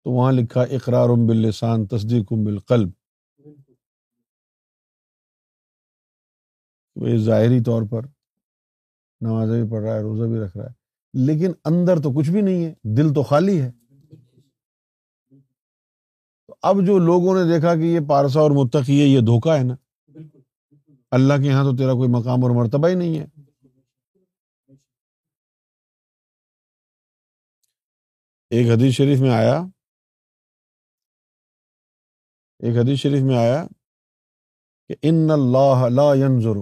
[0.03, 2.89] تو وہاں لکھا اقرار باللسان تصدیق بالقلب۔
[6.95, 8.01] وہ ظاہری طور پر
[9.21, 10.71] نمازیں بھی پڑھ رہا ہے، روزہ بھی رکھ رہا ہے۔
[11.13, 13.71] لیکن اندر تو کچھ بھی نہیں ہے، دل تو خالی ہے۔
[16.47, 19.63] تو اب جو لوگوں نے دیکھا کہ یہ پارسا اور متقی ہے، یہ دھوکا ہے
[19.63, 19.75] نا۔
[21.11, 23.38] اللہ کے یہاں تو تیرا کوئی مقام اور مرتبہ ہی نہیں ہے۔
[28.51, 29.57] ایک حدیث شریف میں آیا،
[32.59, 33.65] ایک حدیث شریف میں آیا
[34.87, 36.57] کہ ان اللہ لا ينظر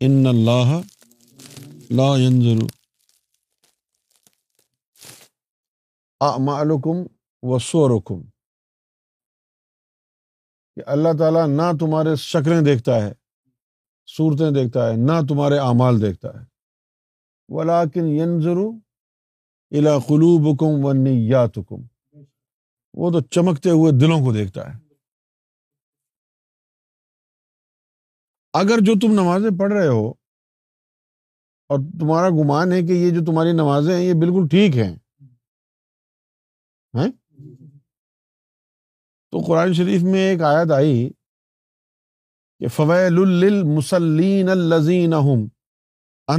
[0.00, 0.72] ان اللہ
[1.98, 2.64] لا ينظر
[6.20, 7.04] اعمالکم
[7.42, 8.22] وصورکم
[10.76, 13.12] کہ اللہ تعالیٰ نہ تمہارے شکلیں دیکھتا ہے،
[14.16, 16.55] صورتیں دیکھتا ہے، نہ تمہارے اعمال دیکھتا ہے۔
[17.48, 18.56] ولاکن ينظر
[19.70, 21.82] الى قلوبکم ونیاتکم
[22.94, 24.78] وہ تو چمکتے ہوئے دلوں کو دیکھتا ہے۔
[28.52, 30.10] اگر جو تم نمازیں پڑھ رہے ہو
[31.68, 34.96] اور تمہارا گمان ہے کہ یہ جو تمہاری نمازیں ہیں، یہ بالکل ٹھیک ہیں۔
[39.30, 41.10] تو قرآن شریف میں ایک آیت آئی
[42.58, 45.14] کہ فویل المسلین الزین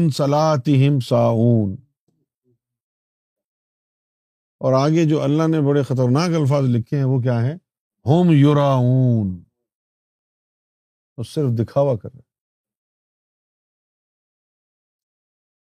[0.09, 1.75] صلاتہم ساؤن
[4.59, 7.53] اور آگے جو اللہ نے بڑے خطرناک الفاظ لکھے ہیں، وہ کیا ہے
[8.05, 9.43] ہوم یوراون
[11.17, 12.21] وہ صرف دکھاوا کر رہے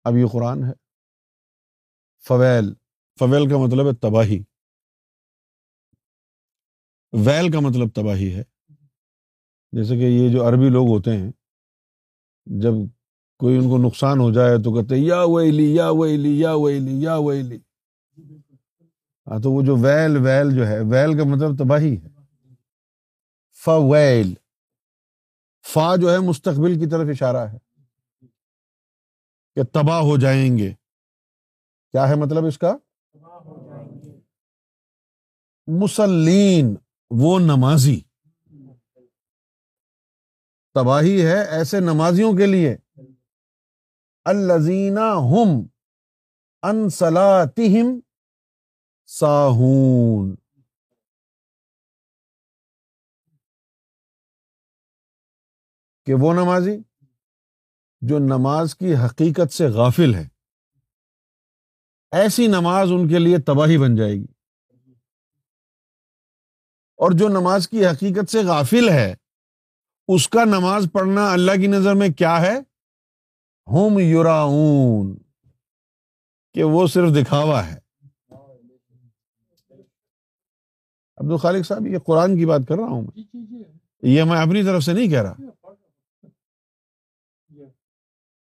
[0.03, 0.73] اب یہ قرآن ہے۔
[2.27, 2.73] فویل
[3.19, 4.43] فویل کا مطلب ہے تباہی۔
[7.13, 8.43] ویل کا مطلب تباہی ہے۔
[9.71, 11.31] جیسے کہ یہ جو عربی لوگ ہوتے ہیں،
[12.45, 13.02] جب
[13.43, 17.15] کوئی ان کو نقصان ہو جائے تو کہتے یا ویلی یا ویلی یا ویلی یا
[17.15, 17.57] ویلی۔
[19.27, 22.07] ہاں تو وہ جو ویل ویل جو ہے، ویل کا مطلب تباہی ہے۔
[23.65, 24.33] فویل
[25.73, 27.57] فا جو ہے، مستقبل کی طرف اشارہ ہے
[29.55, 30.73] کہ تباہ ہو جائیں گے۔
[31.91, 32.77] کیا ہے مطلب اس کا؟
[35.67, 36.75] مسلین،
[37.09, 38.01] وہ نمازی۔
[40.73, 42.75] تباہی ہے ایسے نمازیوں کے لیے
[44.26, 45.67] الزینہ ہم
[46.61, 47.99] انسلاتہم
[49.05, 50.36] ساہون۔
[56.05, 56.78] کہ وہ نمازی
[58.01, 60.28] جو نماز کی حقیقت سے غافل ہے۔
[62.11, 64.26] ایسی نماز ان کے لیے تباہی بن جائے گی۔
[66.95, 69.15] اور جو نماز کی حقیقت سے غافل ہے،
[70.07, 72.72] اس کا نماز پڑھنا اللہ کی نظر میں کیا ہے؟
[73.68, 75.18] ہوم یوراون
[76.53, 77.80] کہ وہ صرف دکھاوا ہے۔
[81.18, 83.07] عبد الخالق صاحب، یہ قرآن کی بات کر رہا ہوں
[84.01, 85.34] یہ میں اپنی طرف سے نہیں کہہ رہا۔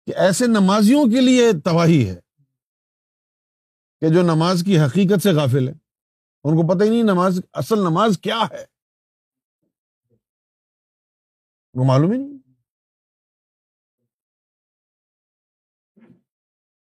[0.06, 2.20] کہ ایسے نمازیوں کے لیے تباہی ہے
[4.01, 5.74] کہ جو نماز کی حقیقت سے غافل ہے
[6.43, 8.66] ان کو پتہ ہی نہیں نماز، اصل نماز کیا ہے۔
[11.74, 12.32] وہ معلوم ہی نہیں۔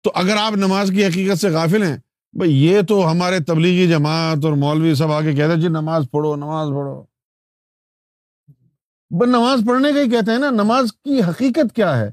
[0.03, 1.96] تو اگر آپ نماز کی حقیقت سے غافل ہیں،
[2.32, 6.36] بھائی یہ تو ہمارے تبلیغی جماعت اور مولوی سب آگے کہتے ہیں جی نماز پڑھو
[6.36, 7.03] نماز پڑھو۔
[9.11, 12.11] بس نماز پڑھنے کا ہی کہتے ہیں نا، نماز کی حقیقت کیا ہے؟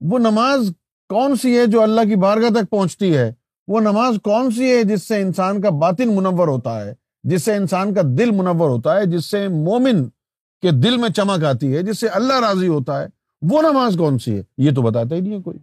[0.00, 0.72] وہ نماز
[1.08, 3.32] کون سی ہے جو اللہ کی بارگاہ تک پہنچتی ہے؟
[3.68, 7.54] وہ نماز کون سی ہے جس سے انسان کا باطن منور ہوتا ہے؟ جس سے
[7.54, 10.08] انسان کا دل منور ہوتا ہے؟ جس سے مومن
[10.62, 13.06] کے دل میں چمک آتی ہے، جس سے اللہ راضی ہوتا ہے؟
[13.42, 15.58] وہ نماز کون سی ہے؟ یہ تو بتاتا ہی نہیں ہے کوئی۔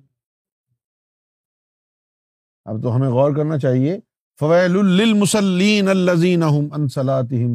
[2.68, 3.99] اب تو ہمیں غور کرنا چاہیے۔
[4.39, 6.88] فویل للمسلین الذین هم عن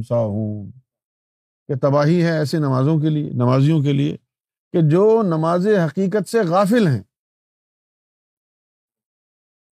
[0.02, 0.70] ساہون
[1.68, 4.16] کہ تباہی ہے ایسے نمازوں کے لیے، نمازیوں کے لیے
[4.72, 7.02] کہ جو نماز حقیقت سے غافل ہیں۔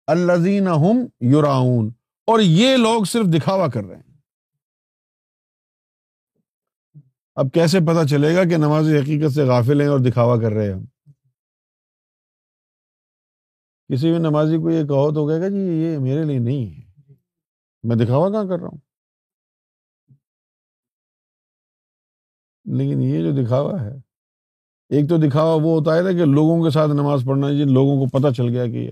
[0.06, 1.90] الزین ہم یوراؤن
[2.26, 4.14] اور یہ لوگ صرف دکھاوا کر رہے ہیں۔
[7.34, 10.66] اب کیسے پتا چلے گا کہ نماز حقیقت سے غافل ہیں اور دکھاوا کر رہے
[10.66, 10.84] ہیں ہم؟
[13.88, 16.84] کسی بھی نمازی کو یہ کہو تو کہے گا جی یہ میرے لیے نہیں ہے۔
[17.82, 18.78] میں دکھاوا کہاں کر رہا ہوں؟
[22.64, 23.96] لیکن یہ جو دکھاوا ہے،
[24.88, 27.96] ایک تو دکھاوا وہ ہوتا ہے نا کہ لوگوں کے ساتھ نماز پڑھنا جن لوگوں
[27.96, 28.90] کو پتہ چل گیا کہ یہ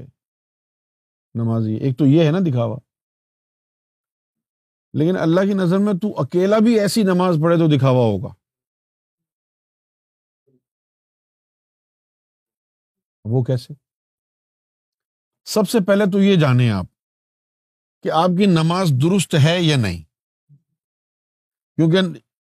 [1.34, 2.78] نمازی ایک تو یہ ہے نا دکھاوا۔
[4.92, 8.34] لیکن اللہ کی نظر میں تو اکیلا بھی ایسی نماز پڑھے تو دکھاوا ہوگا۔
[13.24, 13.91] وہ کیسے؟
[15.44, 16.86] سب سے پہلے تو یہ جانیں آپ
[18.02, 20.02] کہ آپ کی نماز درست ہے یا نہیں۔
[21.76, 21.98] کیونکہ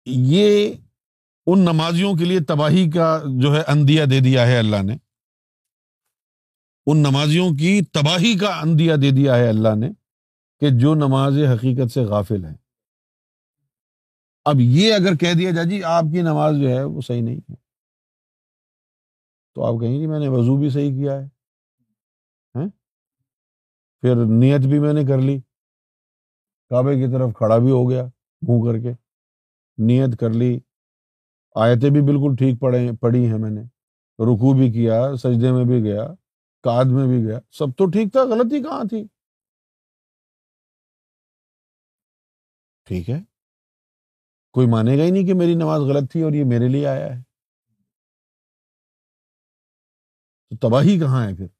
[0.06, 0.74] یہ
[1.46, 4.96] ان نمازیوں کے لیے تباہی کا جو ہے اندیا دے دیا ہے اللہ نے۔
[6.86, 9.90] ان نمازیوں کی تباہی کا اندیا دے دیا ہے اللہ نے
[10.60, 12.52] کہ جو نماز حقیقت سے غافل ہے
[14.44, 17.36] اب یہ اگر کہہ دیا جائے جی آپ کی نماز جو ہے وہ صحیح نہیں
[17.36, 17.54] ہے۔
[19.54, 21.37] تو آپ کہیں گے میں نے وضو بھی صحیح کیا ہے۔
[24.00, 25.40] پھر نیت بھی میں نے کر لی۔
[26.70, 28.04] کعبے کی طرف کھڑا بھی ہو گیا
[28.48, 28.92] منہ کر کے۔
[29.78, 30.60] نیت کر لی۔
[31.54, 33.60] آیتیں بھی بالکل ٹھیک پڑھے پڑھی ہیں میں نے۔
[34.18, 36.08] رکو بھی کیا، سجدے میں بھی گیا
[36.62, 39.04] کاد میں بھی گیا۔ سب تو ٹھیک تھا، غلطی کہاں تھی؟
[42.86, 43.20] ٹھیک ہے۔
[44.52, 47.16] کوئی مانے گا ہی نہیں کہ میری نماز غلط تھی اور یہ میرے لیے آیا
[47.16, 47.22] ہے۔
[50.50, 51.57] تو تباہی کہاں ہے پھر؟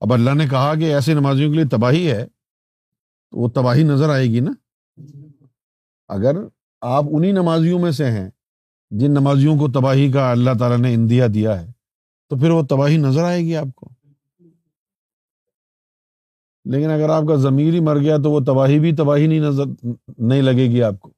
[0.00, 2.26] اب اللہ نے کہا کہ ایسے نمازیوں کے لیے تباہی ہے،
[3.30, 4.52] تو وہ تباہی نظر آئے گی نا۔
[6.08, 6.36] اگر
[6.80, 8.30] آپ انہیں نمازیوں میں سے ہیں
[8.90, 11.72] جن نمازیوں کو تباہی کا اللہ تعالیٰ نے اندیا دیا ہے،
[12.28, 13.88] تو پھر وہ تباہی نظر آئے گی آپ کو۔
[16.64, 19.64] لیکن اگر آپ کا ضمیر ہی مر گیا تو وہ تباہی بھی تباہی نہیں نظر،
[20.18, 21.12] نہیں لگے گی آپ کو۔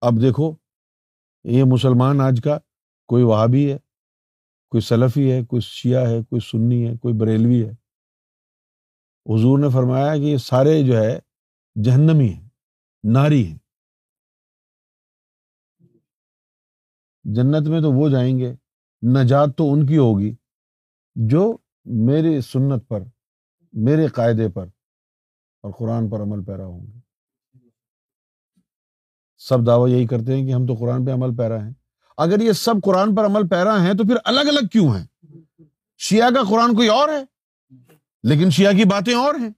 [0.00, 0.54] اب دیکھو،
[1.44, 2.58] یہ مسلمان آج کا
[3.06, 3.78] کوئی وہابی ہے۔
[4.70, 7.70] کوئی سلفی ہے، کوئی شیعہ ہے، کوئی سنی ہے، کوئی بریلوی ہے۔
[9.26, 11.18] حضور نے فرمایا کہ یہ سارے جو ہے
[11.84, 12.48] جہنمی ہیں،
[13.04, 13.58] ناری ہیں۔
[17.24, 18.52] جنت میں تو وہ جائیں گے،
[19.22, 20.34] نجات تو ان کی ہوگی
[21.14, 23.00] جو میری سنت پر،
[23.72, 24.66] میرے قاعدے پر
[25.62, 27.00] اور قرآن پر عمل پیرا ہوں گے۔
[29.38, 31.72] سب دعوی یہی کرتے ہیں کہ ہم تو قرآن پہ عمل پیرا ہیں۔
[32.20, 35.06] اگر یہ سب قرآن پر عمل پیرا ہیں تو پھر الگ الگ کیوں ہیں؟
[35.98, 37.24] شیعہ کا قرآن کوئی اور ہے؟
[38.22, 39.50] لیکن شیعہ کی باتیں اور ہیں۔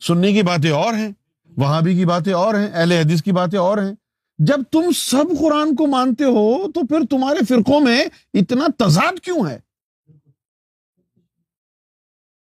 [0.00, 1.10] سنی کی باتیں اور ہیں۔
[1.56, 3.94] وہابی کی باتیں اور ہیں۔ اہل حدیث کی باتیں اور ہیں۔
[4.38, 9.46] جب تم سب قرآن کو مانتے ہو تو پھر تمہارے فرقوں میں اتنا تضاد کیوں
[9.50, 9.58] ہے؟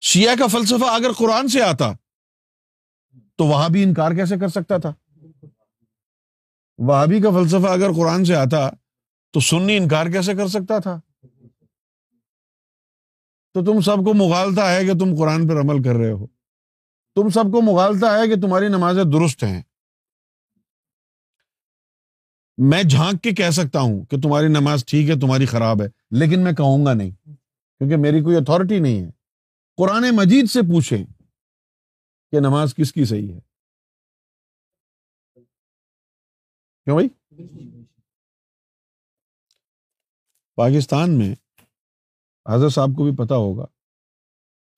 [0.00, 1.92] شیعہ کا فلسفہ اگر قرآن سے آتا
[3.36, 4.92] تو وہاں بھی انکار کیسے کر سکتا تھا؟
[6.78, 8.70] وہابی کا فلسفہ اگر قرآن سے آتا
[9.32, 11.00] تو سنی انکار کیسے کر سکتا تھا؟
[13.54, 16.26] تو تم سب کو مغالتا ہے کہ تم قرآن پر عمل کر رہے ہو۔
[17.14, 19.62] تم سب کو مغالتا ہے کہ تمہاری نمازیں درست ہیں۔
[22.58, 26.44] میں جھانک کے کہہ سکتا ہوں کہ تمہاری نماز ٹھیک ہے، تمہاری خراب ہے، لیکن
[26.44, 27.10] میں کہوں گا نہیں،
[27.78, 29.10] کیونکہ میری کوئی اتھارٹی نہیں ہے۔
[29.76, 31.04] قرآن مجید سے پوچھیں
[32.30, 33.40] کہ نماز کس کی صحیح ہے۔
[36.84, 37.79] کیوں بھائی؟
[40.58, 41.34] پاکستان میں،
[42.48, 43.64] حضرت صاحب کو بھی پتا ہوگا۔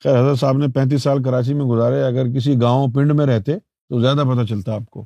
[0.03, 3.59] خیر، حضرت صاحب نے پینتیس سال کراچی میں گزارے، اگر کسی گاؤں پنڈ میں رہتے
[3.59, 5.05] تو زیادہ پتہ چلتا آپ کو۔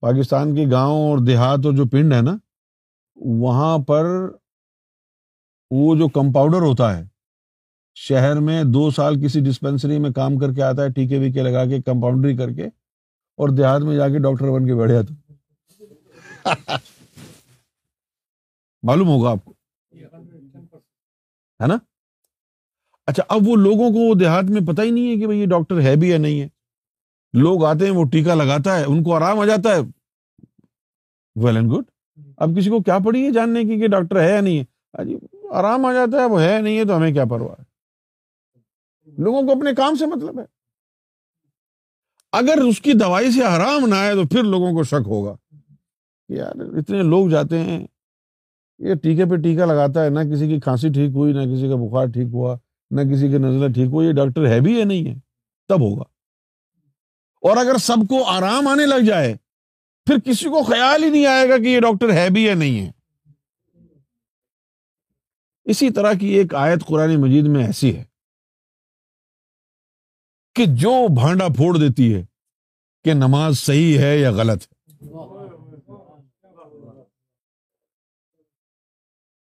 [0.00, 2.36] پاکستان کی گاؤں اور دیہات اور جو پنڈ ہے نا،
[3.16, 4.04] وہاں پر
[5.70, 7.04] وہ جو کمپاؤڈر ہوتا ہے،
[7.96, 11.64] شہر میں دو سال کسی ڈسپینسری میں کام کر کے آتا ہے، ٹیکے ویکے لگا
[11.64, 12.66] کے کمپاؤنڈری کر کے،
[13.38, 15.32] اور دیہات میں جا کے ڈاکٹر بن کے بیٹھ جاتا۔
[18.82, 19.57] معلوم ہوگا آپ کو۔
[21.62, 21.78] ہے نا؟
[23.06, 25.80] اچھا اب وہ لوگوں کو دیہات میں پتہ ہی نہیں ہے کہ بھائی یہ ڈاکٹر
[25.80, 26.48] ہے بھی یا نہیں ہے۔
[27.32, 29.80] لوگ آتے ہیں، وہ ٹیکا لگاتا ہے، ان کو آرام آ جاتا ہے۔
[31.36, 31.84] ویل اینڈ گڈ
[32.36, 34.64] اب کسی کو کیا پڑی ہے جاننے کی کہ ڈاکٹر ہے یا نہیں ہے؟
[35.04, 35.16] جی
[35.52, 37.64] آرام آ جاتا ہے، وہ ہے نہیں ہے تو ہمیں کیا پرواہ ہے؟
[39.22, 40.44] لوگوں کو اپنے کام سے مطلب ہے۔
[42.32, 45.36] اگر اس کی دوائی سے آرام نہ آئے تو پھر لوگوں کو شک ہوگا۔
[46.28, 47.86] یار، اتنے لوگ جاتے ہیں۔
[48.78, 51.76] یہ ٹیکے پہ ٹیکا لگاتا ہے، نہ کسی کی کھانسی ٹھیک ہوئی، نہ کسی کا
[51.76, 52.56] بخار ٹھیک ہوا،
[52.90, 55.14] نہ کسی کی نزلہ ٹھیک ہوئی، یہ ڈاکٹر ہے بھی یا نہیں ہے؟
[55.68, 56.02] تب ہوگا۔
[57.40, 59.34] اور اگر سب کو آرام آنے لگ جائے،
[60.06, 62.86] پھر کسی کو خیال ہی نہیں آئے گا کہ یہ ڈاکٹر ہے بھی یا نہیں
[62.86, 62.92] ہے۔
[65.64, 68.04] اسی طرح کی ایک آیت قرآن مجید میں ایسی ہے
[70.54, 72.24] کہ جو بھانڈا پھوڑ دیتی ہے
[73.04, 74.98] کہ نماز صحیح ہے یا غلط ہے۔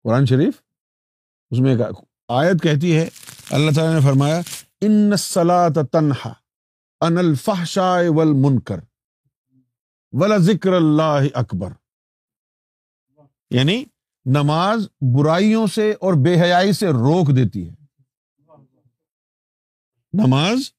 [0.07, 0.61] قرآن شریف،
[1.51, 1.81] اس میں ایک
[2.27, 3.07] آیت کہتی ہے،
[3.49, 4.39] اللہ تعالیٰ نے فرمایا
[4.81, 5.15] ان
[5.91, 6.31] تنہا
[7.01, 8.79] ان الفحشاء والمنکر
[10.13, 11.73] ولا ذکر اللہ اکبر
[13.49, 13.83] یعنی
[14.25, 17.75] نماز برائیوں سے اور بے حیائی سے روک دیتی ہے۔
[20.13, 20.71] نماز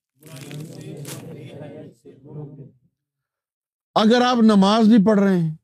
[3.94, 5.54] اگر آپ نماز بھی پڑھ رہے ہیں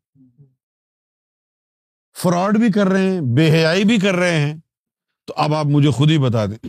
[2.22, 4.56] فراڈ بھی کر رہے ہیں، بے حیائی بھی کر رہے ہیں،
[5.26, 6.68] تو اب آپ مجھے خود ہی بتا دیں۔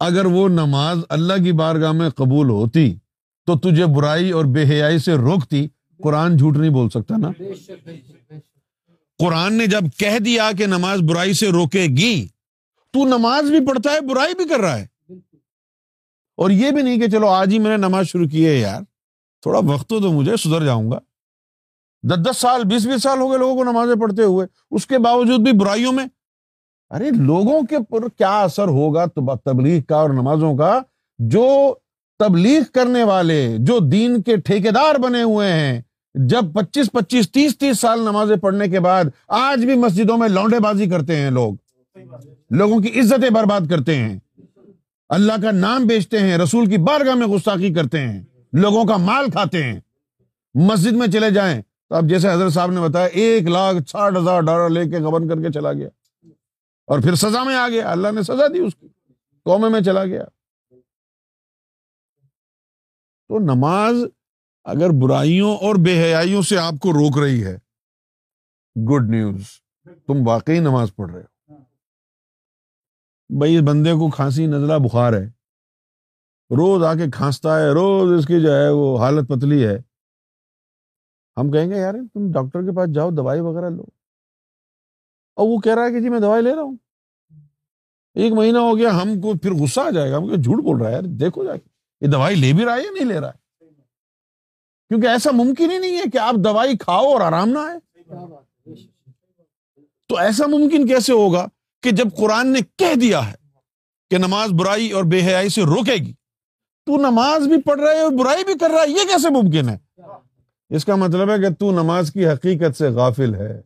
[0.00, 2.94] اگر وہ نماز اللہ کی بارگاہ میں قبول ہوتی،
[3.46, 5.68] تو تجھے برائی اور بے حیائی سے روکتی،
[6.02, 7.28] قرآن جھوٹ نہیں بول سکتا نا۔
[9.18, 12.28] قرآن نے جب کہہ دیا کہ نماز برائی سے روکے گی،
[12.92, 14.86] تو نماز بھی پڑھتا ہے، برائی بھی کر رہا ہے۔
[16.36, 18.82] اور یہ بھی نہیں کہ چلو آج ہی میں نے نماز شروع کی ہے یار،
[19.42, 20.98] تھوڑا وقت تو مجھے، سدھر جاؤں گا۔
[22.04, 24.98] دس دس سال، بیس بیس سال ہو گئے لوگوں کو نمازیں پڑھتے ہوئے۔ اس کے
[24.98, 26.06] باوجود بھی برائیوں میں،
[26.90, 29.04] ارے لوگوں کے پر کیا اثر ہوگا
[29.44, 30.80] تبلیغ کا اور نمازوں کا؟
[31.18, 31.74] جو
[32.18, 35.82] تبلیغ کرنے والے، جو دین کے ٹھیکیدار بنے ہوئے ہیں،
[36.14, 40.58] جب پچیس پچیس، تیس تیس سال نمازیں پڑھنے کے بعد آج بھی مسجدوں میں لونڈے
[40.58, 41.54] بازی کرتے ہیں لوگ۔
[42.50, 44.18] لوگوں کی عزتیں برباد کرتے ہیں۔
[45.08, 49.30] اللہ کا نام بیچتے ہیں، رسول کی بارگاہ میں گستاخی کرتے ہیں۔ لوگوں کا مال
[49.30, 49.80] کھاتے ہیں۔
[50.54, 54.40] مسجد میں چلے جائیں۔ تو اب جیسے حضرت صاحب نے بتایا، ایک لاکھ ساٹھ ہزار
[54.40, 55.88] ڈالر لے کے گبن کر کے چلا گیا۔
[56.86, 58.88] اور پھر سزا میں آ گیا۔ اللہ نے سزا دی اس کی۔
[59.44, 60.24] قومے میں چلا گیا۔
[63.28, 63.94] تو نماز
[64.64, 67.54] اگر برائیوں اور بے حیائیوں سے آپ کو روک رہی ہے
[68.76, 69.42] گڈ نیوز
[70.06, 71.56] تم واقعی نماز پڑھ رہے ہو۔
[73.38, 75.26] بھائی بندے کو کھانسی نزلہ بخار ہے۔
[76.50, 79.93] روز آ کے کھانستا ہے، روز اس کی جو ہے وہ حالت پتلی ہے۔
[81.36, 83.82] ہم کہیں گے، یار، تم ڈاکٹر کے پاس جاؤ، دوائی وغیرہ لو۔
[85.34, 86.76] اور وہ کہہ رہا ہے کہ جی میں دوائی لے رہا ہوں۔
[88.14, 90.88] ایک مہینہ ہو گیا، ہم کو پھر غصہ آ جائے گا۔ ہم جھوٹ بول رہا
[90.88, 91.68] ہے یار، دیکھو جا کے۔
[92.00, 93.44] یہ دوائی لے بھی رہا ہے یا نہیں لے رہا ہے؟
[94.88, 98.02] کیونکہ ایسا ممکن ہی نہیں ہے کہ آپ دوائی کھاؤ اور آرام نہ آئے۔
[100.08, 101.46] تو ایسا ممکن کیسے ہوگا
[101.82, 103.36] کہ جب قرآن نے کہہ دیا ہے
[104.10, 106.12] کہ نماز برائی اور بے حیائی سے روکے گی،
[106.86, 109.68] تو نماز بھی پڑھ رہا ہے اور برائی بھی کر رہا ہے، یہ کیسے ممکن
[109.68, 109.78] ہے؟
[110.74, 113.62] اس کا مطلب ہے کہ تو نماز کی حقیقت سے غافل ہے۔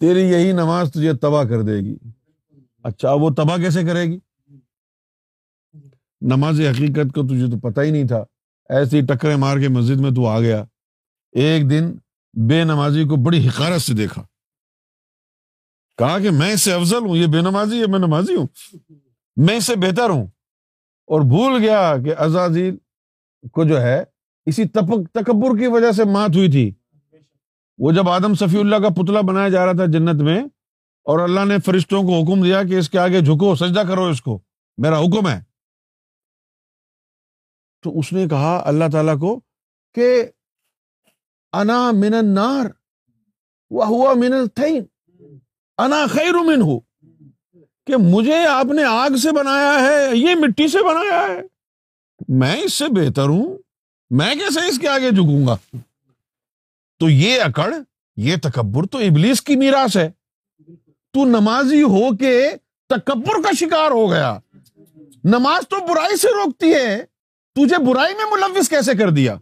[0.00, 1.96] تیری یہی نماز تجھے تباہ کر دے گی۔
[2.82, 4.18] اچھا وہ تباہ کیسے کرے گی؟
[6.20, 8.24] نماز حقیقت کو تجھے تو پتہ ہی نہیں تھا۔
[8.68, 10.64] ایسی ٹکرے مار کے مسجد میں تو آ گیا۔
[11.32, 11.92] ایک دن
[12.48, 14.22] بے نمازی کو بڑی حقارت سے دیکھا۔
[15.98, 18.46] کہا کہ میں اس سے افضل ہوں، یہ بے نمازی ہے، میں نمازی ہوں۔
[19.36, 20.26] میں اس سے بہتر ہوں۔
[21.06, 22.76] اور بھول گیا کہ ازازیل
[23.52, 24.04] کو جو ہے
[24.46, 26.70] اسی تکبر کی وجہ سے مات ہوئی تھی۔
[27.78, 30.40] وہ جب آدم صفی اللہ کا پتلا بنایا جا رہا تھا جنت میں،
[31.06, 34.22] اور اللہ نے فرشتوں کو حکم دیا کہ اس کے آگے جھکو، سجدہ کرو اس
[34.22, 34.38] کو۔
[34.78, 35.40] میرا حکم ہے۔
[37.82, 39.40] تو اس نے کہا اللہ تعالیٰ کو
[39.94, 40.24] کہ
[41.52, 42.66] انا من النار
[43.70, 44.82] وہ من الطین۔
[45.78, 46.78] انا خیر من ہو
[47.86, 51.40] کہ مجھے آپ نے آگ سے بنایا ہے، یہ مٹی سے بنایا ہے۔
[52.28, 53.56] میں اس سے بہتر ہوں۔
[54.10, 55.56] میں کیسے اس کے آگے جھکوں گا؟
[56.98, 57.74] تو یہ اکڑ،
[58.16, 60.10] یہ تکبر تو ابلیس کی میراث ہے۔
[61.12, 62.50] تو نمازی ہو کے
[62.88, 64.38] تکبر کا شکار ہو گیا۔
[65.24, 67.02] نماز تو برائی سے روکتی ہے۔
[67.54, 69.36] تجھے برائی میں ملوث کیسے کر دیا؟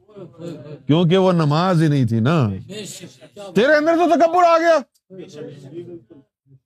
[0.86, 2.48] کیونکہ وہ نماز ہی نہیں تھی نا۔
[3.54, 4.78] تیرے اندر تو تکبر آ گیا۔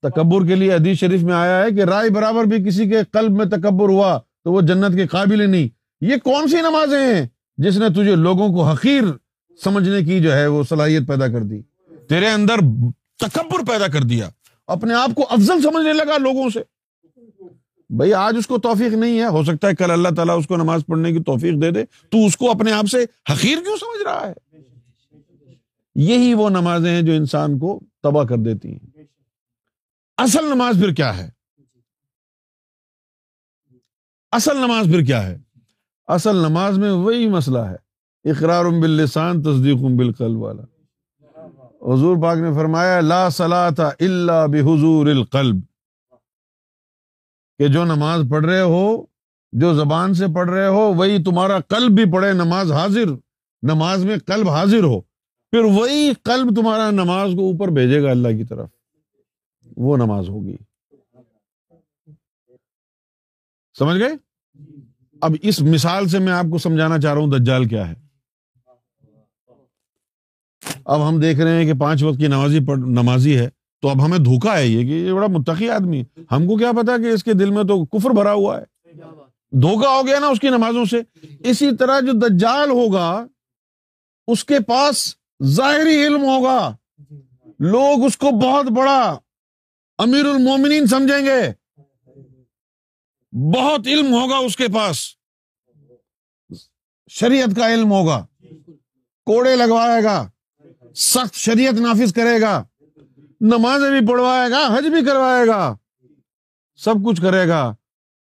[0.03, 3.31] تکبر کے لیے حدیث شریف میں آیا ہے کہ رائے برابر بھی کسی کے قلب
[3.31, 5.69] میں تکبر ہوا تو وہ جنت کے قابل نہیں۔
[6.01, 7.27] یہ کون سی نمازیں ہیں؟
[7.59, 9.03] جس نے تجھے لوگوں کو حقیر
[9.65, 11.63] سمجھنے کی جو ہے وہ صلاحیت پیدا کر دی،
[12.09, 12.55] تیرے اندر
[13.17, 14.29] تکبر پیدا کر دیا،
[14.67, 16.61] اپنے آپ کو افضل سمجھنے لگا لوگوں سے۔
[17.91, 20.57] بھائی، آج اس کو توفیق نہیں ہے، ہو سکتا ہے کل اللہ تعالیٰ اس کو
[20.57, 22.99] نماز پڑھنے کی توفیق دے دے۔ تو اس کو اپنے آپ سے
[23.33, 24.57] حقیر کیوں سمجھ رہا ہے؟
[25.95, 29.03] یہی وہ نمازیں ہیں جو انسان کو تباہ کر دیتی ہیں۔
[30.17, 31.31] اصل نماز پھر کیا ہے؟
[34.33, 35.48] اصل نماز پھر کیا ہے؟
[36.09, 37.77] اصل نماز میں وہی مسئلہ ہے۔
[38.31, 40.63] اقرار باللسان، تصدیق بالقلب والا۔
[41.95, 45.57] حضور پاک نے فرمایا، لا صلاۃ الا بحضور القلب۔
[47.59, 49.07] کہ جو نماز پڑھ رہے ہو،
[49.53, 53.07] جو زبان سے پڑھ رہے ہو، وہی تمہارا قلب بھی پڑھے، نماز حاضر۔
[53.63, 55.01] نماز میں قلب حاضر ہو۔
[55.51, 58.69] پھر وہی قلب تمہارا نماز کو اوپر بھیجے گا اللہ کی طرف۔
[59.77, 60.57] وہ نماز ہوگی۔
[63.79, 64.28] سمجھ گئے؟
[65.21, 67.95] اب اس مثال سے میں آپ کو سمجھانا چاہ رہا ہوں دجال کیا ہے؟
[70.85, 73.49] اب ہم دیکھ رہے ہیں کہ پانچ وقت کی نمازی نمازی ہے
[73.83, 76.97] تو اب ہمیں دھوکا ہے یہ کہ یہ بڑا متقی آدمی ہم کو کیا پتا
[76.97, 78.65] کہ اس کے دل میں تو کفر بھرا ہوا ہے۔
[79.51, 81.01] دھوکا ہو گیا نا اس کی نمازوں سے۔
[81.41, 83.27] اسی طرح جو دجال ہوگا
[84.27, 85.15] اس کے پاس
[85.45, 86.77] ظاہری علم ہوگا۔
[87.59, 89.19] لوگ اس کو بہت بڑا
[89.99, 91.53] امیر المومنین سمجھیں گے۔
[93.39, 94.97] بہت علم ہوگا اس کے پاس۔
[97.11, 98.27] شریعت کا علم ہوگا۔
[99.27, 100.29] کوڑے لگوائے گا۔
[100.95, 102.65] سخت شریعت نافذ کرے گا۔
[103.41, 105.77] نمازیں بھی پڑھوائے گا حج بھی کروائے گا۔
[106.77, 107.75] سب کچھ کرے گا۔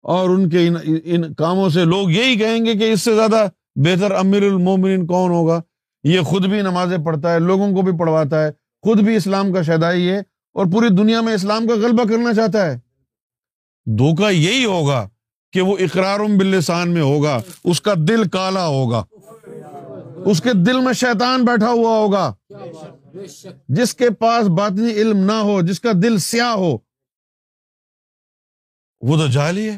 [0.01, 3.47] اور ان کے ان, ان کاموں سے لوگ یہی کہیں گے کہ اس سے زیادہ
[3.75, 5.61] بہتر امیر المومنین کون ہوگا؟
[6.03, 8.51] یہ خود بھی نمازیں پڑھتا ہے لوگوں کو بھی پڑھواتا ہے۔
[8.81, 10.19] خود بھی اسلام کا شہدائی ہے
[10.53, 12.84] اور پوری دنیا میں اسلام کا غلبہ کرنا چاہتا ہے۔
[13.85, 15.09] دھوکا یہی ہوگا
[15.51, 19.03] کہ وہ اقرار باللسان میں ہوگا، اس کا دل کالا ہوگا۔
[20.25, 22.33] اس کے دل میں شیطان بیٹھا ہوا ہوگا۔
[23.69, 26.77] جس کے پاس باطنی علم نہ ہو، جس کا دل سیاہ ہو۔
[29.01, 29.77] وہ تو جال ہی ہے۔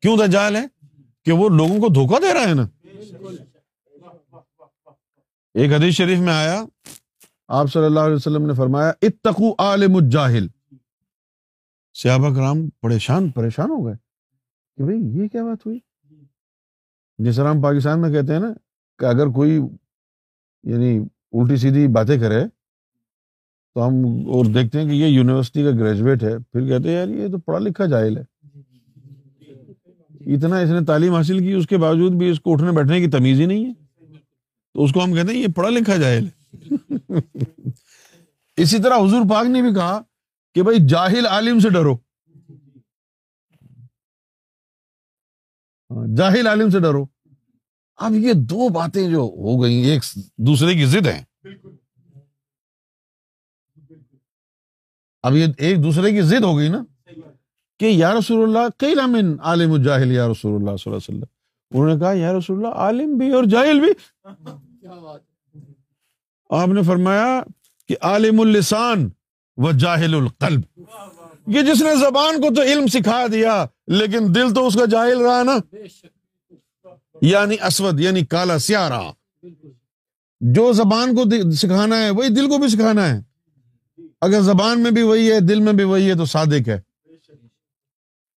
[0.00, 0.66] کیوں تو جال ہے؟
[1.24, 2.68] کہ وہ لوگوں کو دھوکا دے رہا ہے نا۔
[5.54, 6.64] ایک حدیث شریف میں آیا،
[7.48, 10.46] آپ صلی اللہ علیہ وسلم نے فرمایا اتقو عالم الجاہل۔
[11.94, 13.94] صحابہ کرام پریشان پریشان ہو گئے
[14.76, 15.78] کہ بھائی یہ کیا بات ہوئی؟
[17.18, 18.52] جس طرح ہم پاکستان میں کہتے ہیں نا
[18.98, 19.60] کہ اگر کوئی
[20.64, 20.98] یعنی
[21.32, 22.44] الٹی سیدھی باتیں کرے
[23.74, 23.94] تو ہم
[24.32, 27.38] اور دیکھتے ہیں کہ یہ یونیورسٹی کا گریجویٹ ہے، پھر کہتے ہیں یار یہ تو
[27.38, 28.24] پڑھا لکھا جاہل ہے۔
[30.34, 33.10] اتنا اس نے تعلیم حاصل کی، اس کے باوجود بھی اس کو اٹھنے بیٹھنے کی
[33.10, 33.72] تمیز ہی نہیں ہے۔
[34.74, 36.42] تو اس کو ہم کہتے ہیں یہ پڑھا لکھا جاہل ہے۔
[38.56, 40.02] اسی طرح حضور پاک نے بھی کہا
[40.54, 41.94] کہ بھائی جاہل عالم سے ڈرو۔
[45.90, 47.04] ہاں، جاہل عالم سے ڈرو۔
[47.96, 50.02] اب یہ دو باتیں جو ہو گئی ایک
[50.36, 51.22] دوسرے کی ضد ہیں۔
[55.22, 56.84] اب یہ ایک دوسرے کی ضد ہو گئی نا
[57.78, 61.24] کہ یا رسول اللہ کئی لامن عالم الجاہل یا رسول اللہ صلی اللہ علیہ وسلم۔
[61.70, 63.92] انہوں نے کہا یا رسول اللہ عالم بھی اور جاہل بھی۔
[66.50, 67.42] آپ نے فرمایا
[67.88, 69.08] کہ عالم اللسان۔
[69.56, 70.60] و جاہل القلب۔
[71.46, 75.18] یہ جس نے زبان کو تو علم سکھا دیا، لیکن دل تو اس کا جاہل
[75.18, 75.76] رہا نا۔
[77.22, 79.12] یعنی اسود یعنی کالا سیاہ رہا
[80.40, 83.20] جو زبان کو سکھانا ہے، وہی دل کو بھی سکھانا ہے۔
[84.20, 86.80] اگر زبان میں بھی وہی ہے، دل میں بھی وہی ہے، تو صادق ہے۔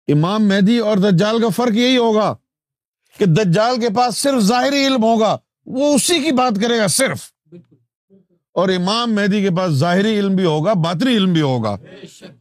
[0.08, 2.36] امام مہدی اور دجال کا فرق یہی ہوگا
[3.18, 7.33] کہ دجال کے پاس صرف ظاہری علم ہوگا، وہ اسی کی بات کرے گا، صرف۔
[8.54, 11.78] اور امام مہدی کے پاس ظاہری علم بھی ہوگا باطری علم بھی ہوگا۔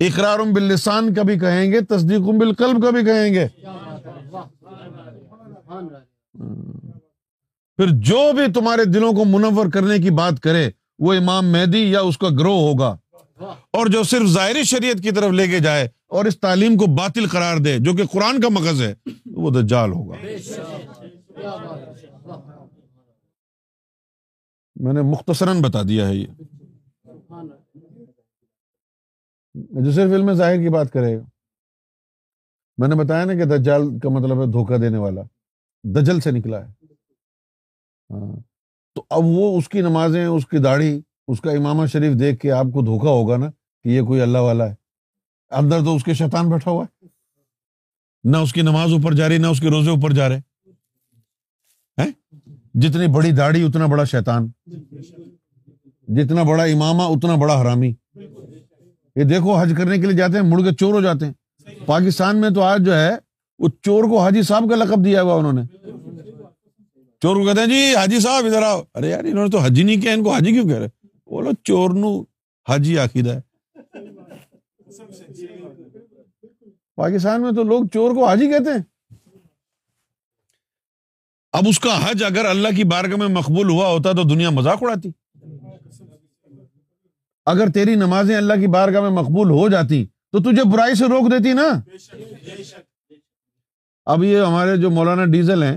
[0.00, 3.46] اقرار باللسان کا بھی کہیں گے تصدیق بالقلب کا بھی کہیں گے۔
[7.76, 12.00] پھر جو بھی تمہارے دلوں کو منور کرنے کی بات کرے، وہ امام مہدی یا
[12.00, 12.96] اس کا گروہ ہوگا۔
[13.70, 17.26] اور جو صرف ظاہری شریعت کی طرف لے کے جائے اور اس تعلیم کو باطل
[17.26, 18.94] قرار دے، جو کہ قرآن کا مغز ہے،
[19.26, 20.16] وہ دجال ہوگا۔
[24.83, 26.26] میں نے مختصراً بتا دیا ہے یہ۔
[29.55, 31.22] جو صرف علم ظاہر کی بات کرے۔ گا
[32.78, 35.22] میں نے بتایا نا کہ دجال کا مطلب ہے دھوکہ دینے والا۔
[35.85, 36.85] دجل سے نکلا ہے۔
[38.11, 38.37] ہاں۔
[38.95, 42.53] تو اب وہ اس کی نمازیں، اس کی داڑھی، اس کا امامہ شریف دیکھ کے
[42.53, 43.51] آپ کو دھوکا ہوگا نا
[43.83, 44.74] کہ یہ کوئی اللہ والا ہے۔
[45.51, 47.07] اندر تو اس کے شیطان بیٹھا ہوا ہے۔
[48.24, 50.41] نہ اس کی نماز اوپر جا رہی، نہ اس کے روزے اوپر جا رہے۔
[52.74, 54.48] جتنی بڑی داڑھی اتنا بڑا شیطان۔
[56.08, 57.94] جتنا بڑا امامہ اتنا بڑا حرامی۔
[59.16, 61.32] یہ دیکھو حج کرنے کے لیے جاتے ہیں، مڑ کے چور ہو جاتے ہیں۔
[61.86, 63.10] پاکستان میں تو آج جو ہے،
[63.58, 65.62] وہ چور کو حاجی صاحب کا لقب دیا ہوا انہوں نے۔
[67.22, 69.82] چور کو کہتے ہیں جی حاجی صاحب، ادھر آؤ۔ ارے یار، انہوں نے تو حجی
[69.82, 72.20] نہیں کیا، ان کو حاجی کیوں کہہ رہے بولو چور نو
[72.68, 73.40] حاجی آخید ہے۔
[76.96, 78.91] پاکستان میں تو لوگ چور کو حاجی کہتے ہیں۔
[81.53, 84.78] اب اس کا حج اگر اللہ کی بارگاہ میں مقبول ہوا ہوتا تو دنیا مذاق
[84.80, 85.11] اڑاتی۔
[87.46, 91.30] اگر تیری نمازیں اللہ کی بارگاہ میں مقبول ہو جاتی تو تجھے برائی سے روک
[91.32, 91.68] دیتی نا۔
[94.07, 95.76] اب یہ ہمارے جو مولانا ڈیزل ہیں،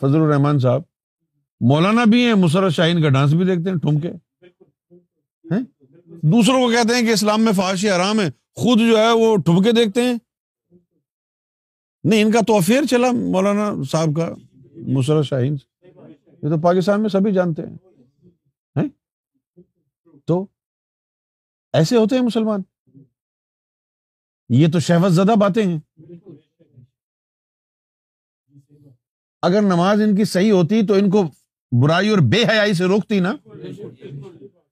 [0.00, 0.82] فضل الرحمان صاحب،
[1.60, 4.12] مولانا بھی ہیں مسرت شاہین کا ڈانس بھی دیکھتے ہیں، ٹھمکے۔
[6.22, 9.72] دوسروں کو کہتے ہیں کہ اسلام میں فحاشی آرام ہے، خود جو ہے وہ ٹھمکے
[9.72, 10.14] دیکھتے ہیں۔
[12.04, 14.34] نہیں، ان کا تو افیئر چلا مولانا صاحب کا۔
[14.76, 15.56] مسرت شاہین
[16.42, 17.76] یہ تو پاکستان میں سبھی جانتے ہیں۔
[20.26, 20.46] تو
[21.72, 22.60] ایسے ہوتے ہیں مسلمان۔
[24.48, 25.80] یہ تو شہوت زدہ باتیں ہیں۔
[29.42, 31.22] اگر نماز ان کی صحیح ہوتی تو ان کو
[31.82, 33.36] برائی اور بے حیائی سے روکتی نا۔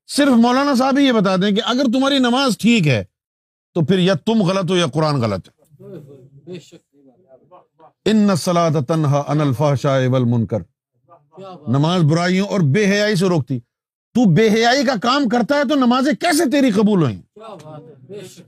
[0.07, 3.05] صرف مولانا صاحب ہی یہ بتا دیں کہ اگر تمہاری نماز ٹھیک ہے
[3.74, 5.64] تو پھر یا تم غلط ہو یا قرآن غلط ہے۔
[8.05, 10.59] ان نسلات تنہا ان الفحشاء والمنکر
[11.68, 13.61] نماز برائیوں اور بے حیائی سے روکتی۔
[14.14, 17.22] تو بے حیائی کا کام کرتا ہے تو نمازیں کیسے تیری قبول ہوئیں؟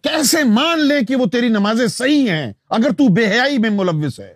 [0.02, 4.20] کیسے مان لے کہ وہ تیری نمازیں صحیح ہیں اگر تو بے حیائی میں ملوث
[4.20, 4.34] ہے؟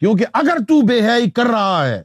[0.00, 2.02] کیونکہ اگر تو بے حیائی کر رہا ہے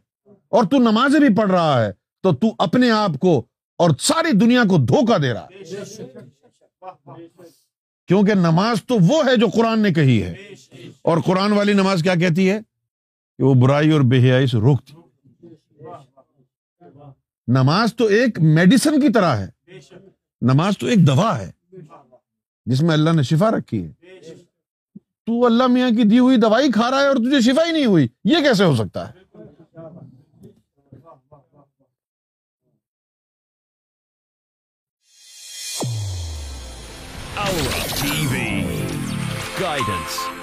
[0.50, 1.92] اور تو نمازیں بھی پڑھ رہا ہے
[2.24, 3.44] تو تو اپنے آپ کو
[3.78, 5.64] اور ساری دنیا کو دھوکہ دے رہا ہے۔
[8.12, 10.36] کیونکہ نماز تو وہ ہے جو قرآن نے کہی ہے۔
[11.02, 12.60] اور قرآن والی نماز کیا کہتی ہے؟
[13.38, 14.94] کہ وہ برائی اور بے حیائی سے روکتی
[17.48, 19.48] نماز تو ایک میڈیسن کی طرح ہے۔
[20.42, 21.52] نماز تو ایک دوا ہے۔
[22.66, 23.92] جس میں اللہ نے شفا رکھی ہے۔
[25.26, 27.86] تو اللہ میاں کی دی ہوئی دوائی کھا رہا ہے اور تجھے شفا ہی نہیں
[27.86, 29.21] ہوئی۔ یہ کیسے ہو سکتا ہے؟
[37.90, 38.64] TV.
[39.60, 40.42] Guidance.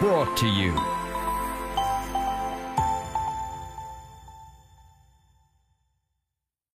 [0.00, 0.72] brought to you